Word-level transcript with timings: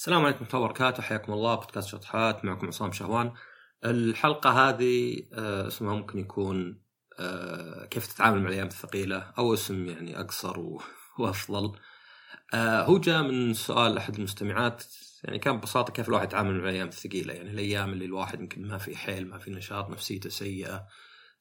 السلام 0.00 0.24
عليكم 0.24 0.38
ورحمة 0.40 0.54
الله 0.54 0.64
وبركاته. 0.64 1.02
حياكم 1.02 1.32
الله. 1.32 1.54
بودكاست 1.54 1.88
شطحات 1.88 2.44
معكم 2.44 2.66
عصام 2.66 2.92
شهوان. 2.92 3.32
الحلقة 3.84 4.50
هذه 4.50 5.22
آه، 5.32 5.66
اسمها 5.66 5.94
ممكن 5.94 6.18
يكون 6.18 6.82
آه، 7.18 7.86
كيف 7.86 8.06
تتعامل 8.06 8.42
مع 8.42 8.48
الأيام 8.48 8.66
الثقيلة؟ 8.66 9.32
أو 9.38 9.54
اسم 9.54 9.88
يعني 9.88 10.20
أقصر 10.20 10.58
وأفضل. 11.18 11.78
آه، 12.54 12.82
هو 12.82 12.98
جاء 12.98 13.22
من 13.22 13.54
سؤال 13.54 13.98
أحد 13.98 14.14
المستمعات. 14.14 14.84
يعني 15.24 15.38
كان 15.38 15.56
ببساطة 15.56 15.92
كيف 15.92 16.08
الواحد 16.08 16.28
يتعامل 16.28 16.54
مع 16.60 16.68
الأيام 16.68 16.88
الثقيلة؟ 16.88 17.34
يعني 17.34 17.50
الأيام 17.50 17.92
اللي 17.92 18.04
الواحد 18.04 18.40
يمكن 18.40 18.68
ما 18.68 18.78
في 18.78 18.96
حيل 18.96 19.28
ما 19.28 19.38
في 19.38 19.50
نشاط 19.50 19.90
نفسيته 19.90 20.30
سيئة 20.30 20.86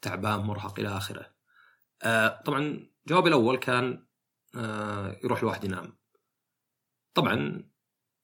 تعبان 0.01 0.39
مرهق 0.39 0.79
إلى 0.79 0.97
آخره. 0.97 1.25
طبعا 2.45 2.89
جوابي 3.07 3.29
الأول 3.29 3.57
كان 3.57 4.05
يروح 5.23 5.39
الواحد 5.39 5.63
ينام. 5.63 5.99
طبعا 7.13 7.69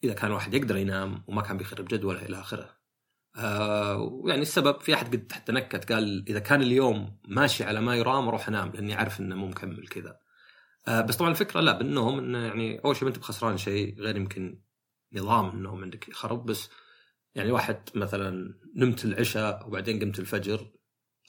إذا 0.04 0.14
كان 0.14 0.28
الواحد 0.28 0.54
يقدر 0.54 0.78
ينام 0.78 1.24
وما 1.28 1.42
كان 1.42 1.58
بيخرب 1.58 1.88
جدوله 1.88 2.26
إلى 2.26 2.40
آخره. 2.40 2.78
آه 3.36 3.98
ويعني 3.98 4.42
السبب 4.42 4.82
في 4.82 4.94
أحد 4.94 5.16
قد 5.16 5.32
حتى 5.32 5.52
نكت 5.52 5.92
قال 5.92 6.26
إذا 6.30 6.40
كان 6.40 6.62
اليوم 6.62 7.18
ماشي 7.28 7.64
على 7.64 7.82
ما 7.82 7.96
يرام 7.96 8.28
أروح 8.28 8.48
أنام 8.48 8.70
لأني 8.70 8.94
عارف 8.94 9.20
إنه 9.20 9.36
مو 9.36 9.48
مكمل 9.48 9.88
كذا. 9.88 10.20
آه 10.88 11.02
بس 11.02 11.16
طبعا 11.18 11.32
الفكرة 11.32 11.62
لا 11.62 11.78
بالنوم 11.78 12.20
إنه 12.20 12.40
يعني 12.46 12.80
أول 12.86 12.96
شيء 12.96 13.04
ما 13.04 13.10
أنت 13.10 13.20
بخسران 13.20 13.58
شيء 13.58 14.02
غير 14.02 14.18
يمكن 14.18 14.62
نظام 15.14 15.50
النوم 15.50 15.84
عندك 15.84 16.10
يخرب 16.10 16.46
بس 16.46 16.70
يعني 17.36 17.52
واحد 17.52 17.90
مثلا 17.96 18.60
نمت 18.76 19.06
العشاء 19.06 19.68
وبعدين 19.68 20.00
قمت 20.00 20.20
الفجر 20.20 20.72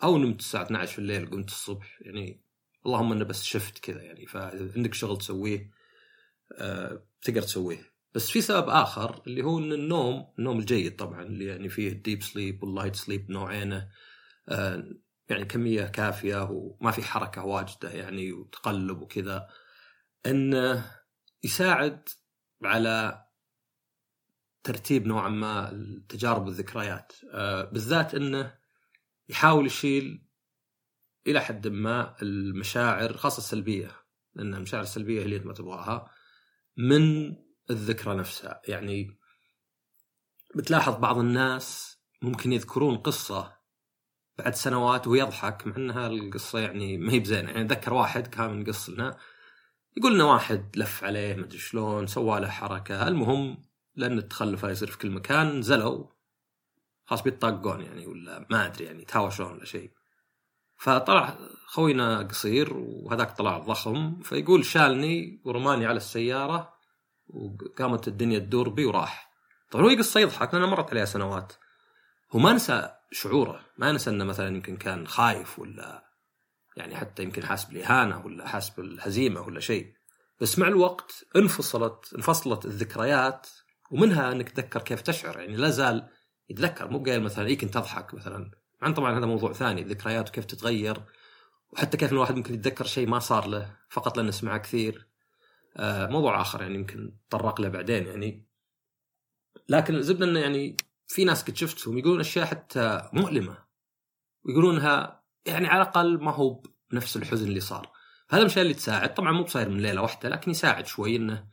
أو 0.03 0.19
نمت 0.19 0.41
الساعة 0.41 0.63
12 0.63 0.93
في 0.93 0.99
الليل 0.99 1.31
قمت 1.31 1.49
الصبح 1.49 1.99
يعني 2.01 2.43
اللهم 2.87 3.13
إنه 3.13 3.25
بس 3.25 3.45
شفت 3.45 3.79
كذا 3.79 4.03
يعني 4.03 4.27
فاذا 4.27 4.73
عندك 4.77 4.95
شغل 4.95 5.19
تسويه 5.19 5.71
آه 6.53 7.07
تقدر 7.23 7.43
تسويه. 7.43 7.96
بس 8.17 8.31
في 8.31 8.41
سبب 8.41 8.69
آخر 8.69 9.23
اللي 9.27 9.43
هو 9.43 9.59
إن 9.59 9.73
النوم 9.73 10.33
النوم 10.39 10.59
الجيد 10.59 10.97
طبعا 10.97 11.23
اللي 11.23 11.45
يعني 11.45 11.69
فيه 11.69 11.89
ال 11.89 11.96
deep 11.96 12.23
sleep 12.23 12.63
وال 12.63 12.73
light 12.73 12.97
sleep 12.97 13.31
نوعينه 13.31 13.89
آه، 14.49 14.85
يعني 15.29 15.45
كمية 15.45 15.85
كافية 15.85 16.49
وما 16.51 16.91
في 16.91 17.03
حركة 17.03 17.45
واجدة 17.45 17.91
يعني 17.91 18.33
وتقلب 18.33 19.03
وكذا 19.03 19.49
انه 20.27 20.91
يساعد 21.45 22.09
على 22.65 23.25
ترتيب 24.63 25.07
نوعا 25.07 25.29
ما 25.29 25.71
التجارب 25.71 26.47
والذكريات. 26.47 27.13
آه، 27.33 27.65
بالذات 27.65 28.15
إنه 28.15 28.55
يحاول 29.29 29.67
يشيل 29.67 30.27
إلى 31.27 31.41
حد 31.41 31.69
ما 31.69 32.17
المشاعر 32.23 33.17
خاصة 33.17 33.39
السلبية 33.39 33.91
لأن 34.35 34.55
المشاعر 34.55 34.83
السلبية 34.83 35.21
هي 35.21 35.25
اللي 35.25 35.37
انت 35.37 35.47
ما 35.47 35.53
تبغاها 35.53 36.11
من 36.77 37.37
الذكرى 37.71 38.15
نفسها. 38.15 38.61
يعني 38.69 39.19
بتلاحظ 40.55 40.95
بعض 40.95 41.19
الناس 41.19 41.99
ممكن 42.23 42.53
يذكرون 42.53 42.97
قصة 42.97 43.57
بعد 44.39 44.55
سنوات 44.55 45.07
وهو 45.07 45.15
يضحك 45.15 45.67
مع 45.67 45.77
إنها 45.77 46.07
القصة 46.07 46.59
يعني 46.59 46.99
ما 46.99 47.13
هي 47.13 47.21
بزينة. 47.21 47.51
يعني 47.51 47.67
أتذكر 47.67 47.95
واحد 47.95 48.27
كان 48.27 48.61
يقص 48.61 48.91
لنا 48.91 49.17
يقول 49.97 50.15
لنا 50.15 50.25
واحد 50.25 50.77
لف 50.77 51.05
عليه 51.05 51.35
ما 51.35 51.45
أدري 51.45 51.59
شلون 51.59 52.07
سوى 52.07 52.41
له 52.41 52.49
حركة. 52.49 53.09
المهم 53.09 53.63
لأن 53.95 54.19
التخلف 54.19 54.65
يصير 54.65 54.89
في 54.91 54.99
كل 54.99 55.11
مكان 55.11 55.59
نزلوا 55.59 56.07
خلاص 57.05 57.23
بيطاقون 57.23 57.83
يعني 57.83 58.07
ولا 58.07 58.47
ما 58.51 58.67
أدري 58.67 58.85
يعني 58.85 59.05
تهاوشون 59.05 59.53
ولا 59.53 59.65
شيء. 59.65 59.93
فطلع 60.77 61.39
خوينا 61.67 62.19
قصير 62.19 62.77
وهذاك 62.77 63.37
طلع 63.37 63.59
ضخم 63.59 64.21
فيقول 64.21 64.65
شالني 64.65 65.43
ورماني 65.45 65.87
على 65.87 65.97
السيارة 65.97 66.76
وقامت 67.29 68.09
الدنيا 68.09 68.39
تدور 68.39 68.69
بي 68.69 68.85
وراح. 68.85 69.31
طبعا 69.71 69.85
هو 69.85 69.89
يقص 69.89 70.17
يضحك 70.17 70.55
لأنه 70.55 70.67
مرت 70.67 70.91
عليه 70.91 71.05
سنوات. 71.05 71.53
هو 72.33 72.39
ما 72.39 72.53
نسى 72.53 72.91
شعوره 73.13 73.61
ما 73.79 73.93
نسى 73.93 74.11
إنه 74.11 74.25
مثلا 74.25 74.49
يمكن 74.49 74.77
كان 74.77 75.07
خايف 75.07 75.59
ولا 75.59 76.05
يعني 76.77 76.97
حتى 76.97 77.23
يمكن 77.23 77.47
حاس 77.47 77.65
بالاهانه 77.65 78.27
ولا 78.27 78.49
حاس 78.49 78.71
بالهزيمه 78.71 79.41
ولا 79.41 79.61
شيء. 79.61 79.95
بس 80.41 80.59
مع 80.59 80.69
الوقت 80.69 81.25
انفصلت 81.37 82.15
انفصلت 82.15 82.65
الذكريات 82.65 83.47
ومنها 83.91 84.33
إنك 84.33 84.51
تتذكر 84.51 84.83
كيف 84.83 85.01
تشعر. 85.01 85.41
يعني 85.41 85.57
لا 85.57 85.71
زال 85.71 86.09
يتذكر 86.51 86.91
مو 86.91 87.03
قايل 87.05 87.23
مثلا 87.23 87.47
اي 87.47 87.57
كنت 87.57 87.77
اضحك 87.77 88.15
مثلا. 88.15 88.51
مع 88.83 88.91
طبعا 88.91 89.19
هذا 89.19 89.27
موضوع 89.27 89.53
ثاني 89.53 89.83
الذكريات 89.83 90.29
وكيف 90.29 90.45
تتغير 90.45 91.03
وحتى 91.73 91.97
كيف 91.97 92.13
الواحد 92.13 92.37
ممكن 92.37 92.55
يتذكر 92.55 92.85
شيء 92.85 93.09
ما 93.09 93.19
صار 93.19 93.47
له 93.47 93.77
فقط 93.91 94.17
لأنه 94.17 94.31
سمعه 94.31 94.59
كثير. 94.59 95.07
موضوع 95.81 96.41
آخر 96.41 96.63
يعني 96.63 96.75
يمكن 96.75 97.05
نتطرق 97.05 97.61
له 97.61 97.69
بعدين 97.69 98.07
يعني. 98.07 98.47
لكن 99.69 99.95
الزبده 99.95 100.25
إنه 100.25 100.41
يعني 100.41 100.77
في 101.07 101.25
ناس 101.25 101.43
قد 101.43 101.57
شفتهم 101.57 101.99
يقولون 101.99 102.21
أشياء 102.21 102.47
حتى 102.47 103.11
مؤلمة. 103.13 103.59
ويقولونها 104.45 105.23
يعني 105.47 105.67
على 105.67 105.83
الأقل 105.83 106.23
ما 106.23 106.33
هو 106.33 106.63
بنفس 106.91 107.17
الحزن 107.17 107.49
اللي 107.49 107.61
صار. 107.61 107.91
هذا 108.31 108.41
الاشياء 108.41 108.63
اللي 108.63 108.75
تساعد. 108.75 109.15
طبعا 109.15 109.33
مو 109.33 109.43
بصاير 109.43 109.69
من 109.69 109.81
ليلة 109.81 110.03
واحدة 110.03 110.29
لكن 110.29 110.51
يساعد 110.51 110.87
شوي 110.87 111.17
إنه 111.17 111.47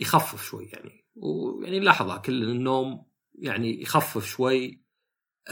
يخفف 0.00 0.44
شوي 0.44 0.64
يعني. 0.64 1.04
ويعني 1.14 1.80
نلاحظها 1.80 2.16
كل 2.16 2.42
النوم 2.42 3.06
يعني 3.34 3.82
يخفف 3.82 4.26
شوي. 4.26 4.82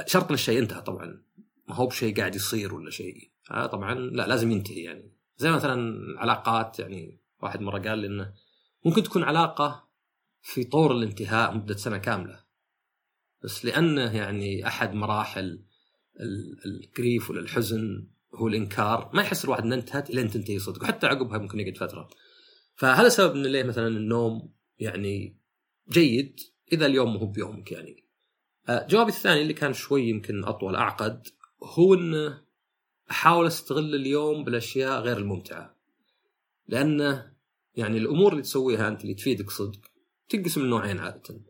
شرط 0.07 0.29
إن 0.29 0.35
الشيء 0.35 0.59
انتهى 0.59 0.83
طبعا. 0.83 1.23
ما 1.69 1.75
هو 1.75 1.87
بشيء 1.87 2.17
قاعد 2.17 2.35
يصير 2.35 2.75
ولا 2.75 2.91
شيء. 2.91 3.31
طبعا 3.49 3.95
لا 3.95 4.27
لازم 4.27 4.51
ينتهي 4.51 4.83
يعني. 4.83 5.13
زي 5.37 5.51
مثلا 5.51 6.01
علاقات 6.21 6.79
يعني 6.79 7.21
واحد 7.47 7.61
مرة 7.61 7.79
قال 7.79 7.99
لي 7.99 8.07
إنه 8.07 8.33
ممكن 8.85 9.03
تكون 9.03 9.23
علاقة 9.23 9.89
في 10.43 10.65
طور 10.65 10.93
الانتهاء 10.93 11.55
مدة 11.55 11.77
سنة 11.77 11.99
كاملة. 11.99 12.45
بس 13.43 13.65
لأنه 13.65 14.17
يعني 14.17 14.67
أحد 14.67 14.95
مراحل 14.95 15.65
ال- 16.21 16.65
الكريف 16.67 17.31
ولا 17.31 17.41
الحزن 17.41 18.09
هو 18.35 18.49
الإنكار. 18.49 19.11
ما 19.15 19.23
يحس 19.23 19.45
الواحد 19.45 19.63
انها 19.63 19.79
انتهت 19.79 20.11
الين 20.11 20.31
تنتهي 20.31 20.59
صدق 20.59 20.83
وحتى 20.83 21.07
عقبها 21.07 21.39
ممكن 21.39 21.61
يقعد 21.61 21.77
فترة. 21.77 22.09
فهذا 22.75 23.09
سبب 23.09 23.35
ان 23.37 23.43
ليه 23.43 23.63
مثلا 23.63 23.89
النوم 23.89 24.53
يعني 24.79 25.37
جيد 25.91 26.41
إذا 26.73 26.87
اليوم 26.87 27.17
مو 27.17 27.27
بيومك 27.27 27.73
يعني. 27.73 28.05
آه، 28.69 28.87
جوابي 28.87 29.11
الثاني 29.11 29.43
اللي 29.43 29.55
كان 29.55 29.73
شوي 29.73 30.09
يمكن 30.09 30.45
أطول 30.45 30.77
أعقد 30.77 31.29
هو 31.63 31.95
انه 31.95 32.43
أحاول 33.11 33.47
أستغل 33.47 33.95
اليوم 33.95 34.45
بالأشياء 34.45 35.01
غير 35.01 35.17
الممتعة. 35.19 35.77
لأنه 36.69 37.36
يعني 37.77 37.99
الأمور 37.99 38.33
اللي 38.33 38.43
تسويها 38.43 38.89
أنت 38.89 39.03
اللي 39.03 39.15
تفيدك 39.15 39.51
صدق 39.51 39.81
تنقسم 40.29 40.67
لنوعين 40.67 40.99
عادة. 40.99 41.41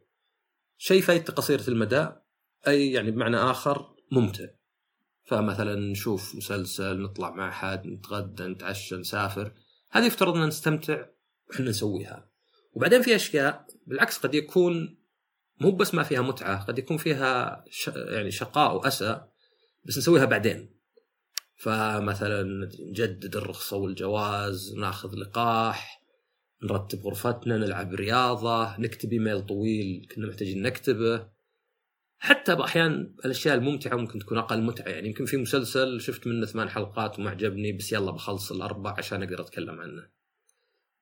شيء 0.76 1.02
فايدته 1.02 1.32
قصيره 1.32 1.64
المدى 1.68 2.08
أي 2.66 2.92
يعني 2.92 3.10
بمعنى 3.10 3.36
آخر 3.36 3.94
ممتع. 4.12 4.46
فمثلا 5.24 5.74
نشوف 5.74 6.34
مسلسل 6.34 7.00
نطلع 7.00 7.30
مع 7.30 7.48
أحد 7.48 7.86
نتغدى 7.86 8.42
نتعشى 8.42 8.96
نسافر. 8.96 9.52
هذه 9.90 10.06
يفترض 10.06 10.36
ان 10.36 10.46
نستمتع 10.46 11.06
وحنا 11.50 11.70
نسويها. 11.70 12.30
وبعدين 12.72 13.02
في 13.02 13.16
أشياء 13.16 13.66
بالعكس 13.86 14.18
قد 14.18 14.34
يكون 14.34 14.98
مو 15.60 15.70
بس 15.70 15.94
ما 15.94 16.02
فيها 16.02 16.22
متعة 16.22 16.64
قد 16.64 16.78
يكون 16.78 16.96
فيها 16.96 17.64
ش... 17.70 17.88
يعني 17.88 18.30
شقاء 18.30 18.76
واسى 18.76 19.20
بس 19.84 19.98
نسويها 19.98 20.24
بعدين. 20.24 20.76
فمثلا 21.56 22.42
نجدد 22.90 23.36
الرخصة 23.36 23.76
والجواز 23.76 24.74
ناخذ 24.78 25.14
لقاح 25.14 25.95
نرتب 26.62 26.98
غرفتنا 26.98 27.58
نلعب 27.58 27.94
رياضة 27.94 28.80
نكتب 28.80 29.12
إيميل 29.12 29.46
طويل 29.46 30.08
كنا 30.14 30.26
محتاجين 30.26 30.62
نكتبه. 30.62 31.28
حتى 32.18 32.54
باحيان 32.54 33.14
الأشياء 33.24 33.54
الممتعة 33.54 33.96
ممكن 33.96 34.18
تكون 34.18 34.38
أقل 34.38 34.62
متعة 34.62 34.88
يعني 34.88 35.08
يمكن 35.08 35.24
في 35.24 35.36
مسلسل 35.36 36.00
شفت 36.00 36.26
منه 36.26 36.46
ثمان 36.46 36.68
حلقات 36.68 37.18
وما 37.18 37.30
عجبني 37.30 37.72
بس 37.72 37.92
يلا 37.92 38.10
بخلص 38.10 38.52
الأربع 38.52 38.94
عشان 38.98 39.22
أقدر 39.22 39.40
أتكلم 39.40 39.80
عنه. 39.80 40.08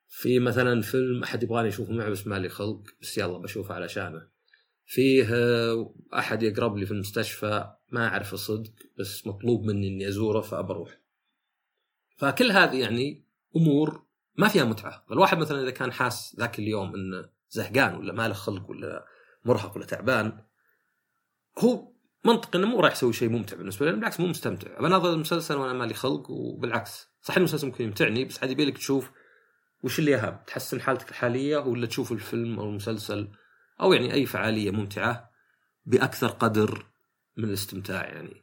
في 0.08 0.38
مثلا 0.38 0.80
فيلم 0.82 1.22
أحد 1.22 1.42
يبغاني 1.42 1.68
اشوفه 1.68 1.92
معه 1.92 2.10
بس 2.10 2.26
مالي 2.26 2.48
خلق 2.48 2.82
بس 3.02 3.18
يلا 3.18 3.38
بشوفه 3.38 3.74
علشانه. 3.74 4.28
فيه 4.86 5.28
أحد 6.14 6.42
يقرب 6.42 6.76
لي 6.76 6.86
في 6.86 6.92
المستشفى 6.92 7.74
ما 7.92 8.08
أعرف 8.08 8.34
صدق 8.34 8.72
بس 8.98 9.26
مطلوب 9.26 9.64
مني 9.64 9.88
إني 9.88 10.08
أزوره 10.08 10.40
فبروح. 10.40 11.00
فكل 12.16 12.50
هذه 12.50 12.80
يعني 12.80 13.24
أمور 13.56 14.03
ما 14.36 14.48
فيها 14.48 14.64
متعة. 14.64 15.04
الواحد 15.10 15.38
مثلا 15.38 15.62
إذا 15.62 15.70
كان 15.70 15.92
حاس 15.92 16.36
ذاك 16.38 16.58
اليوم 16.58 16.94
إنه 16.94 17.28
زهقان 17.50 17.94
ولا 17.94 18.12
ما 18.12 18.28
له 18.28 18.34
خلق 18.34 18.70
ولا 18.70 19.06
مرهق 19.44 19.76
ولا 19.76 19.86
تعبان 19.86 20.44
هو 21.58 21.92
منطقي 22.24 22.58
إنه 22.58 22.66
مو 22.66 22.80
راح 22.80 22.92
يسوي 22.92 23.12
شيء 23.12 23.28
ممتع 23.28 23.56
بالنسبة 23.56 23.86
لي 23.86 23.92
بالعكس 23.92 24.20
مو 24.20 24.26
مستمتع. 24.26 24.80
بناظر 24.80 25.12
المسلسل 25.12 25.56
وأنا 25.56 25.72
مالي 25.72 25.94
خلق 25.94 26.30
وبالعكس. 26.30 27.08
صحيح 27.22 27.36
المسلسل 27.36 27.66
ممكن 27.66 27.84
يمتعني 27.84 28.24
بس 28.24 28.40
عاد 28.40 28.50
يبي 28.50 28.64
لك 28.64 28.78
تشوف 28.78 29.10
وش 29.82 29.98
اللي 29.98 30.16
اهم 30.16 30.38
تحسن 30.46 30.80
حالتك 30.80 31.10
الحالية 31.10 31.56
ولا 31.56 31.86
تشوف 31.86 32.12
الفيلم 32.12 32.60
أو 32.60 32.68
المسلسل 32.68 33.28
أو 33.80 33.92
يعني 33.92 34.14
أي 34.14 34.26
فعالية 34.26 34.70
ممتعة 34.70 35.30
بأكثر 35.86 36.28
قدر 36.28 36.86
من 37.36 37.44
الاستمتاع 37.44 38.04
يعني. 38.04 38.42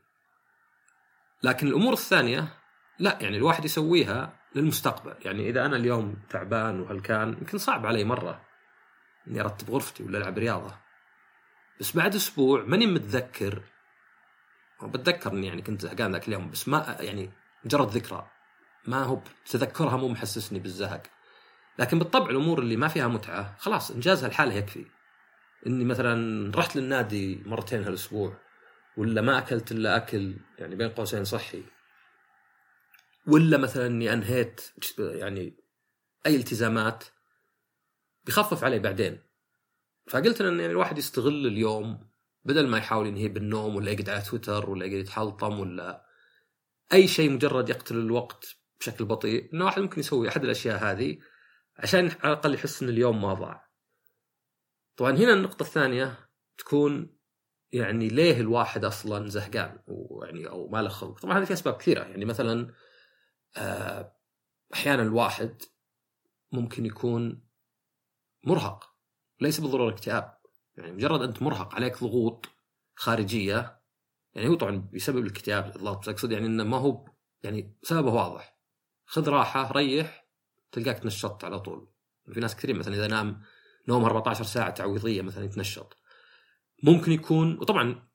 لكن 1.43 1.67
الأمور 1.67 1.93
الثانية 1.93 2.53
لا 2.99 3.17
يعني 3.21 3.37
الواحد 3.37 3.65
يسويها 3.65 4.40
للمستقبل. 4.55 5.15
يعني 5.25 5.49
إذا 5.49 5.65
أنا 5.65 5.75
اليوم 5.75 6.15
تعبان 6.29 6.79
وهلكان 6.79 7.29
يمكن 7.29 7.57
صعب 7.57 7.85
علي 7.85 8.03
مرة 8.03 8.41
إني 9.27 9.41
أرتب 9.41 9.69
غرفتي 9.69 10.03
ولا 10.03 10.17
ألعب 10.17 10.37
رياضة. 10.37 10.75
بس 11.79 11.95
بعد 11.95 12.15
أسبوع 12.15 12.63
ماني 12.63 12.87
متذكر. 12.87 13.61
بتذكر 14.83 15.31
اني 15.31 15.47
يعني 15.47 15.61
كنت 15.61 15.81
زهقان 15.81 16.11
ذاك 16.11 16.27
اليوم 16.27 16.49
بس 16.49 16.67
ما 16.67 16.97
يعني 16.99 17.31
مجرد 17.65 17.89
ذكرى. 17.89 18.27
ما 18.85 19.03
هو 19.03 19.21
تذكرها 19.45 19.97
مو 19.97 20.07
محسسني 20.07 20.59
بالزهق. 20.59 21.03
لكن 21.79 21.99
بالطبع 21.99 22.29
الأمور 22.29 22.59
اللي 22.59 22.75
ما 22.75 22.87
فيها 22.87 23.07
متعة 23.07 23.55
خلاص 23.59 23.91
إنجازها 23.91 24.27
الحالة 24.29 24.53
يكفي 24.53 24.85
إني 25.67 25.85
مثلا 25.85 26.51
رحت 26.57 26.75
للنادي 26.75 27.43
مرتين 27.45 27.83
هالأسبوع 27.83 28.37
ولا 28.97 29.21
ما 29.21 29.37
أكلت 29.37 29.71
إلا 29.71 29.97
أكل 29.97 30.35
يعني 30.59 30.75
بين 30.75 30.89
قوسين 30.89 31.23
صحي. 31.23 31.63
ولا 33.27 33.57
مثلا 33.57 33.87
إني 33.87 34.13
أنهيت 34.13 34.61
يعني 34.99 35.57
أي 36.25 36.35
التزامات 36.35 37.03
بيخفف 38.23 38.63
علي 38.63 38.79
بعدين 38.79 39.19
فقلت 40.07 40.41
إن 40.41 40.59
يعني 40.59 40.71
الواحد 40.71 40.97
يستغل 40.97 41.47
اليوم 41.47 42.11
بدل 42.45 42.67
ما 42.67 42.77
يحاول 42.77 43.07
ينهي 43.07 43.27
بالنوم 43.27 43.75
ولا 43.75 43.91
يقعد 43.91 44.09
على 44.09 44.21
تويتر 44.21 44.69
ولا 44.69 44.85
يقعد 44.85 44.99
يتحلطم 44.99 45.59
ولا 45.59 46.05
أي 46.93 47.07
شيء 47.07 47.31
مجرد 47.31 47.69
يقتل 47.69 47.97
الوقت 47.97 48.55
بشكل 48.79 49.05
بطيء 49.05 49.53
إنه 49.53 49.65
واحد 49.65 49.81
ممكن 49.81 49.99
يسوي 49.99 50.29
أحد 50.29 50.43
الأشياء 50.43 50.83
هذه 50.83 51.17
عشان 51.77 52.05
على 52.05 52.33
الأقل 52.33 52.53
يحس 52.53 52.83
إن 52.83 52.89
اليوم 52.89 53.21
ما 53.21 53.33
ضاع. 53.33 53.69
طبعا 54.97 55.11
هنا 55.11 55.33
النقطة 55.33 55.63
الثانية 55.63 56.29
تكون 56.57 57.17
يعني 57.71 58.07
ليه 58.07 58.39
الواحد 58.39 58.85
أصلا 58.85 59.29
زهقان 59.29 59.79
ويعني 59.87 60.47
أو 60.47 60.69
ما 60.69 60.81
له 60.81 60.89
خلق؟ 60.89 61.19
طبعا 61.19 61.39
هذه 61.39 61.43
في 61.43 61.53
أسباب 61.53 61.77
كثيرة 61.77 62.01
يعني 62.01 62.25
مثلا 62.25 62.73
أحيانا 64.73 65.01
الواحد 65.01 65.61
ممكن 66.51 66.85
يكون 66.85 67.43
مرهق 68.43 68.95
ليس 69.41 69.59
بالضرورة 69.59 69.93
اكتئاب 69.93 70.37
يعني 70.77 70.91
مجرد 70.91 71.21
أنت 71.21 71.41
مرهق 71.41 71.75
عليك 71.75 72.03
ضغوط 72.03 72.49
خارجية 72.95 73.81
يعني 74.33 74.47
هو 74.47 74.55
طبعا 74.55 74.89
بسبب 74.93 75.17
الاكتئاب 75.17 75.75
الضغط 75.75 75.99
بس 75.99 76.09
أقصد 76.09 76.31
يعني 76.31 76.45
إنه 76.45 76.63
ما 76.63 76.77
هو 76.77 77.05
يعني 77.43 77.77
سببه 77.83 78.13
واضح. 78.13 78.57
خذ 79.05 79.29
راحة 79.29 79.71
ريح 79.71 80.27
تلقاك 80.71 80.99
تنشطت 80.99 81.43
على 81.43 81.59
طول. 81.59 81.87
في 82.33 82.39
ناس 82.39 82.55
كثير 82.55 82.73
مثلا 82.73 82.95
إذا 82.95 83.07
نام 83.07 83.41
نوم 83.87 84.05
14 84.05 84.43
ساعة 84.43 84.69
تعويضية 84.69 85.21
مثلا 85.21 85.45
يتنشط. 85.45 85.97
ممكن 86.83 87.11
يكون 87.11 87.57
وطبعا 87.57 88.07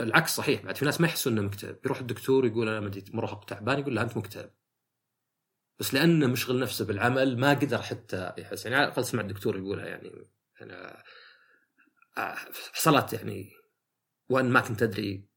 العكس 0.00 0.36
صحيح 0.36 0.62
بعد 0.62 0.76
في 0.76 0.84
ناس 0.84 1.00
ما 1.00 1.06
يحسوا 1.06 1.32
إنه 1.32 1.42
مكتئب. 1.42 1.78
يروح 1.84 1.98
الدكتور 1.98 2.46
يقول 2.46 2.68
أنا 2.68 2.90
مرهق 3.12 3.44
تعبان 3.44 3.78
يقول 3.78 3.94
له 3.94 4.02
أنت 4.02 4.16
مكتئب. 4.16 4.50
بس 5.80 5.94
لأنه 5.94 6.26
مشغل 6.26 6.60
نفسه 6.60 6.84
بالعمل 6.84 7.38
ما 7.38 7.50
قدر 7.50 7.82
حتى 7.82 8.32
يحس. 8.38 8.64
يعني 8.64 8.76
على 8.76 8.84
الاقل 8.84 9.04
سمع 9.04 9.22
الدكتور 9.22 9.56
يقولها 9.56 9.86
يعني 9.86 10.12
أنا 10.62 11.02
آه، 12.18 12.36
حصلت 12.72 13.12
يعني 13.12 13.52
وأن 14.28 14.50
ما 14.50 14.60
كنت 14.60 14.82
أدري 14.82 15.28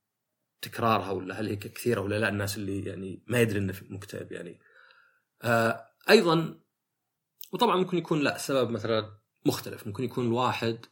تكرارها 0.62 1.12
ولا 1.12 1.40
هل 1.40 1.48
هي 1.48 1.56
كثيرة 1.56 2.02
ولا 2.02 2.20
لا 2.20 2.30
الناس 2.30 2.58
اللي 2.58 2.86
يعني 2.86 3.24
ما 3.28 3.42
يدري 3.42 3.60
إنه 3.60 3.74
مكتئب 3.90 4.32
يعني. 4.32 4.60
آه 5.42 5.88
أيضا 6.10 6.60
وطبعا 7.54 7.76
ممكن 7.76 7.98
يكون 7.98 8.20
لا 8.20 8.38
سبب 8.38 8.70
مثلا 8.70 9.18
مختلف. 9.46 9.88
ممكن 9.88 10.04
يكون 10.04 10.26
الواحد 10.26 10.86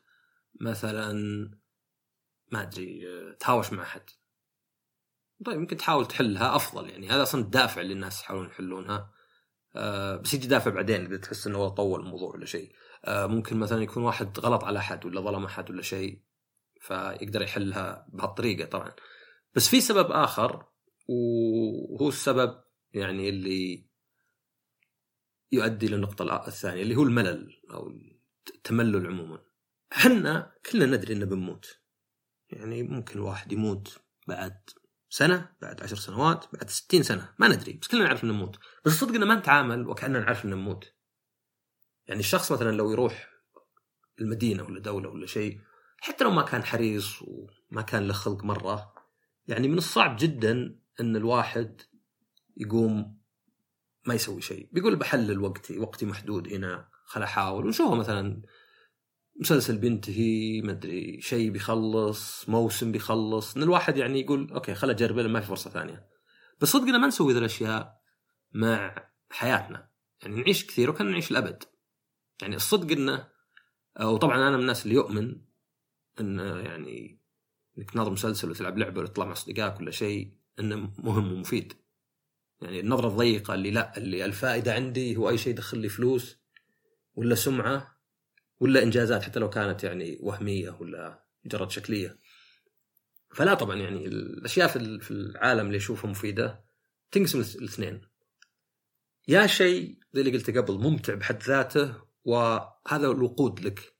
مثلا 0.62 1.14
ما 2.52 2.62
أدري 2.62 3.08
آه، 3.08 3.34
تهاوش 3.40 3.74
مع 3.74 3.84
أحد. 3.84 4.04
طيب 5.46 5.58
ممكن 5.60 5.78
تحاول 5.78 6.08
تحلها 6.08 6.56
أفضل 6.56 6.90
يعني. 6.90 7.10
هذا 7.10 7.24
أصلا 7.24 7.42
الدافع 7.42 7.82
اللي 7.82 7.94
الناس 7.94 8.22
يحاولون 8.22 8.48
يحلونها. 8.48 9.21
آه 9.76 10.16
بس 10.16 10.34
يجي 10.34 10.48
دافع 10.48 10.72
بعدين 10.72 11.06
إذا 11.06 11.18
تحس 11.18 11.48
إنه 11.48 11.70
طول 11.70 12.00
الموضوع 12.00 12.30
ولا 12.30 12.46
شيء. 12.46 12.72
آه 13.06 13.26
ممكن 13.26 13.58
مثلا 13.58 13.84
يكون 13.84 14.04
واحد 14.04 14.40
غلط 14.40 14.64
على 14.64 14.80
أحد 14.80 15.06
ولا 15.06 15.22
ظلم 15.22 15.46
أحد 15.46 15.70
ولا 15.70 15.82
شيء 15.82 16.22
فيقدر 16.82 17.42
يحلها 17.42 18.08
بهالطريقة 18.14 18.66
طبعا. 18.66 18.92
بس 19.56 19.68
في 19.68 19.82
سبب 19.82 20.12
آخر 20.12 20.66
وهو 21.08 22.10
السبب 22.10 22.62
يعني 22.94 23.30
اللي 23.30 23.88
يؤدي 25.52 25.88
للنقطة 25.88 26.48
الثانية 26.48 26.82
اللي 26.82 26.96
هو 26.96 27.04
الملل 27.04 27.62
أو 27.72 27.92
التملل 28.56 29.08
عموما. 29.08 29.44
إحنا 29.94 30.56
كلنا 30.72 30.86
ندري 30.86 31.14
إنه 31.14 31.26
بنموت. 31.26 31.80
يعني 32.50 32.84
ممكن 32.84 33.20
الواحد 33.20 33.52
يموت 33.52 34.00
بعد 34.28 34.70
سنة 35.14 35.50
بعد 35.62 35.84
عشر 35.84 35.96
سنوات 35.96 36.46
بعد 36.54 36.70
ستين 36.70 37.04
سنة 37.04 37.34
ما 37.40 37.48
ندري 37.48 37.74
بس 37.74 37.88
كلنا 37.88 38.04
نعرف 38.04 38.24
إنه 38.24 38.34
نموت 38.34 38.60
بس 38.86 38.92
الصدق 38.92 39.16
إنه 39.16 39.26
ما 39.26 39.36
نتعامل 39.36 39.88
وكأننا 39.88 40.20
نعرف 40.20 40.46
إنه 40.46 40.56
نموت 40.56 40.94
يعني 42.08 42.20
الشخص 42.20 42.52
مثلا 42.52 42.72
لو 42.72 42.92
يروح 42.92 43.30
المدينة 44.22 44.64
ولا 44.64 44.80
دولة 44.80 45.10
ولا 45.10 45.26
شيء 45.26 45.60
حتى 45.98 46.24
لو 46.24 46.32
ما 46.32 46.42
كان 46.42 46.64
حريص 46.64 47.22
وما 47.22 47.82
كان 47.82 48.08
له 48.08 48.14
خلق 48.14 48.44
مرة 48.44 48.94
يعني 49.48 49.68
من 49.68 49.78
الصعب 49.78 50.16
جدا 50.20 50.80
إن 51.00 51.16
الواحد 51.16 51.82
يقوم 52.58 53.22
ما 54.06 54.14
يسوي 54.14 54.42
شيء. 54.42 54.70
بيقول 54.72 54.96
بحلل 54.96 55.40
وقتي 55.40 55.80
وقتي 55.80 56.06
محدود 56.06 56.54
هنا 56.54 56.90
خل 57.06 57.24
أحاول. 57.24 57.66
ونشوفه 57.66 57.96
مثلا 57.96 58.42
مسلسل 59.42 59.78
بينتهي 59.78 60.62
مدري 60.62 61.22
شيء 61.22 61.50
بيخلص 61.50 62.50
موسم 62.50 62.92
بيخلص 62.92 63.56
إن 63.58 63.64
الواحد 63.64 63.98
يعني 63.98 64.20
يقول 64.20 64.52
أوكي 64.52 64.74
خل 64.74 64.90
اجرب 64.90 65.20
ما 65.20 65.40
في 65.40 65.48
فرصة 65.48 65.70
ثانية. 65.70 66.08
بس 66.62 66.68
صدقنا 66.68 66.98
ما 66.98 67.08
نسوي 67.08 67.34
ذي 67.34 67.40
الأشياء 67.40 68.02
مع 68.54 69.10
حياتنا. 69.30 69.90
يعني 70.22 70.36
نعيش 70.36 70.66
كثير 70.66 70.90
وكان 70.90 71.12
نعيش 71.12 71.32
الابد 71.32 71.64
يعني 72.42 72.56
الصدق 72.56 72.92
إنه 72.92 73.28
وطبعا 74.02 74.38
أنا 74.38 74.50
من 74.50 74.62
الناس 74.62 74.84
اللي 74.84 74.96
يؤمن 74.96 75.42
إن 76.20 76.40
يعني 76.40 77.22
إنك 77.78 77.92
تناظر 77.92 78.12
مسلسل 78.12 78.50
وتلعب 78.50 78.78
لعبة 78.78 79.00
ولا 79.00 79.08
تطلع 79.08 79.26
مع 79.26 79.32
أصدقائك 79.32 79.80
ولا 79.80 79.92
شيء 79.92 80.34
إنه 80.60 80.92
مهم 80.98 81.34
ومفيد. 81.34 81.74
يعني 82.62 82.80
النظرة 82.80 83.08
الضيقة 83.08 83.54
اللي 83.54 83.72
لا 83.72 83.98
اللي 83.98 84.26
الفائدة 84.26 84.74
عندي 84.74 85.18
هو 85.18 85.30
أي 85.30 85.38
شيء 85.38 85.54
يدخل 85.54 85.78
لي 85.78 85.90
فلوس 85.90 86.38
ولا 87.16 87.36
سمعة 87.36 88.01
ولا 88.62 88.84
إنجازات 88.84 89.24
حتى 89.24 89.40
لو 89.40 89.50
كانت 89.50 89.84
يعني 89.84 90.18
وهمية 90.22 90.78
ولا 90.80 91.24
مجرد 91.46 91.72
شكلية. 91.72 92.18
فلا 93.34 93.54
طبعا 93.54 93.76
يعني 93.76 94.06
الأشياء 94.08 94.68
في 95.00 95.12
العالم 95.12 95.66
اللي 95.68 95.78
اشوفها 95.78 96.12
مفيدة 96.12 96.64
تنقسم 97.12 97.40
الاثنين 97.40 98.02
يا 99.28 99.48
شيء 99.48 100.00
زي 100.14 100.22
اللي 100.22 100.32
قلت 100.32 100.58
قبل 100.58 100.74
ممتع 100.74 101.16
بحد 101.16 101.44
ذاته 101.44 101.96
وهذا 102.26 103.08
الوقود 103.12 103.60
لك. 103.60 103.94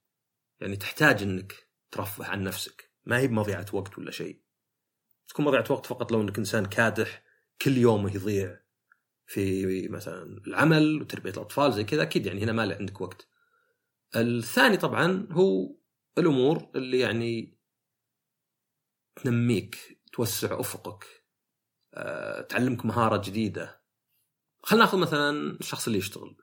يعني 0.60 0.76
تحتاج 0.76 1.24
إنك 1.24 1.68
ترفه 1.92 2.26
عن 2.26 2.44
نفسك. 2.44 2.92
ما 3.06 3.20
هي 3.20 3.28
بمضيعة 3.28 3.66
وقت 3.74 3.98
ولا 3.98 4.12
شيء. 4.12 4.42
تكون 5.28 5.46
مضيعة 5.46 5.66
وقت 5.70 5.86
فقط 5.86 6.12
لو 6.12 6.22
إنك 6.22 6.38
إنسان 6.38 6.66
كادح 6.66 7.24
كل 7.62 7.78
يوم 7.78 8.08
يضيع 8.08 8.60
في 9.28 9.88
مثلا 9.88 10.42
العمل 10.48 11.02
وتربية 11.02 11.32
الأطفال 11.32 11.74
زي 11.74 11.84
كذا 11.84 12.02
أكيد 12.02 12.26
يعني 12.26 12.44
هنا 12.44 12.52
ما 12.52 12.76
عندك 12.76 13.02
وقت. 13.02 13.31
الثاني 14.16 14.78
طبعا 14.78 15.28
هو 15.32 15.76
الأمور 16.18 16.72
اللي 16.76 17.00
يعني 17.00 17.58
تنميك 19.16 20.02
توسع 20.14 20.60
أفقك 20.60 21.22
أه، 21.94 22.42
تعلمك 22.42 22.86
مهارة 22.86 23.22
جديدة. 23.26 23.82
خلينا 24.64 24.86
ناخذ 24.86 24.98
مثلا 24.98 25.32
الشخص 25.60 25.86
اللي 25.88 26.00
يشتغل. 26.00 26.38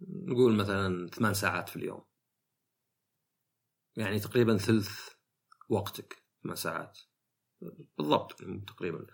نقول 0.00 0.54
مثلا 0.56 1.10
ثمان 1.10 1.34
ساعات 1.34 1.68
في 1.68 1.76
اليوم. 1.76 2.04
يعني 3.96 4.20
تقريبا 4.20 4.56
ثلث 4.56 5.08
وقتك 5.68 6.24
ثمان 6.42 6.56
ساعات. 6.56 6.98
بالضبط 7.98 8.32
تقريبا. 8.66 9.06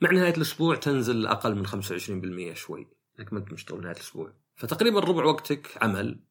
مع 0.00 0.10
نهاية 0.10 0.34
الأسبوع 0.34 0.76
تنزل 0.76 1.26
أقل 1.26 1.54
من 1.54 1.66
25% 1.66 2.54
شوي. 2.54 2.88
انك 3.18 3.32
ما 3.32 3.38
أنت 3.38 3.52
مشتغل 3.52 3.80
نهاية 3.80 3.96
الأسبوع. 3.96 4.34
فتقريبا 4.56 5.00
ربع 5.00 5.24
وقتك 5.24 5.82
عمل. 5.82 6.24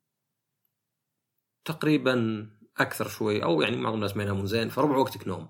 تقريبا 1.65 2.47
أكثر 2.77 3.07
شوي 3.07 3.43
أو 3.43 3.61
يعني 3.61 3.77
معظم 3.77 3.95
الناس 3.95 4.17
ما 4.17 4.23
ينامون 4.23 4.45
زين 4.45 4.69
فربع 4.69 4.97
وقتك 4.97 5.27
نوم. 5.27 5.49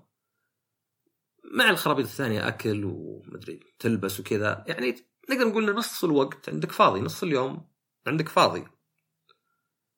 مع 1.54 1.70
الخرابيط 1.70 2.06
الثانية 2.06 2.48
أكل 2.48 2.84
ومدري 2.84 3.60
تلبس 3.78 4.20
وكذا. 4.20 4.64
يعني 4.68 4.94
نقدر 5.30 5.48
نقول 5.48 5.74
نص 5.74 6.04
الوقت 6.04 6.48
عندك 6.48 6.72
فاضي 6.72 7.00
نص 7.00 7.22
اليوم 7.22 7.70
عندك 8.06 8.28
فاضي. 8.28 8.64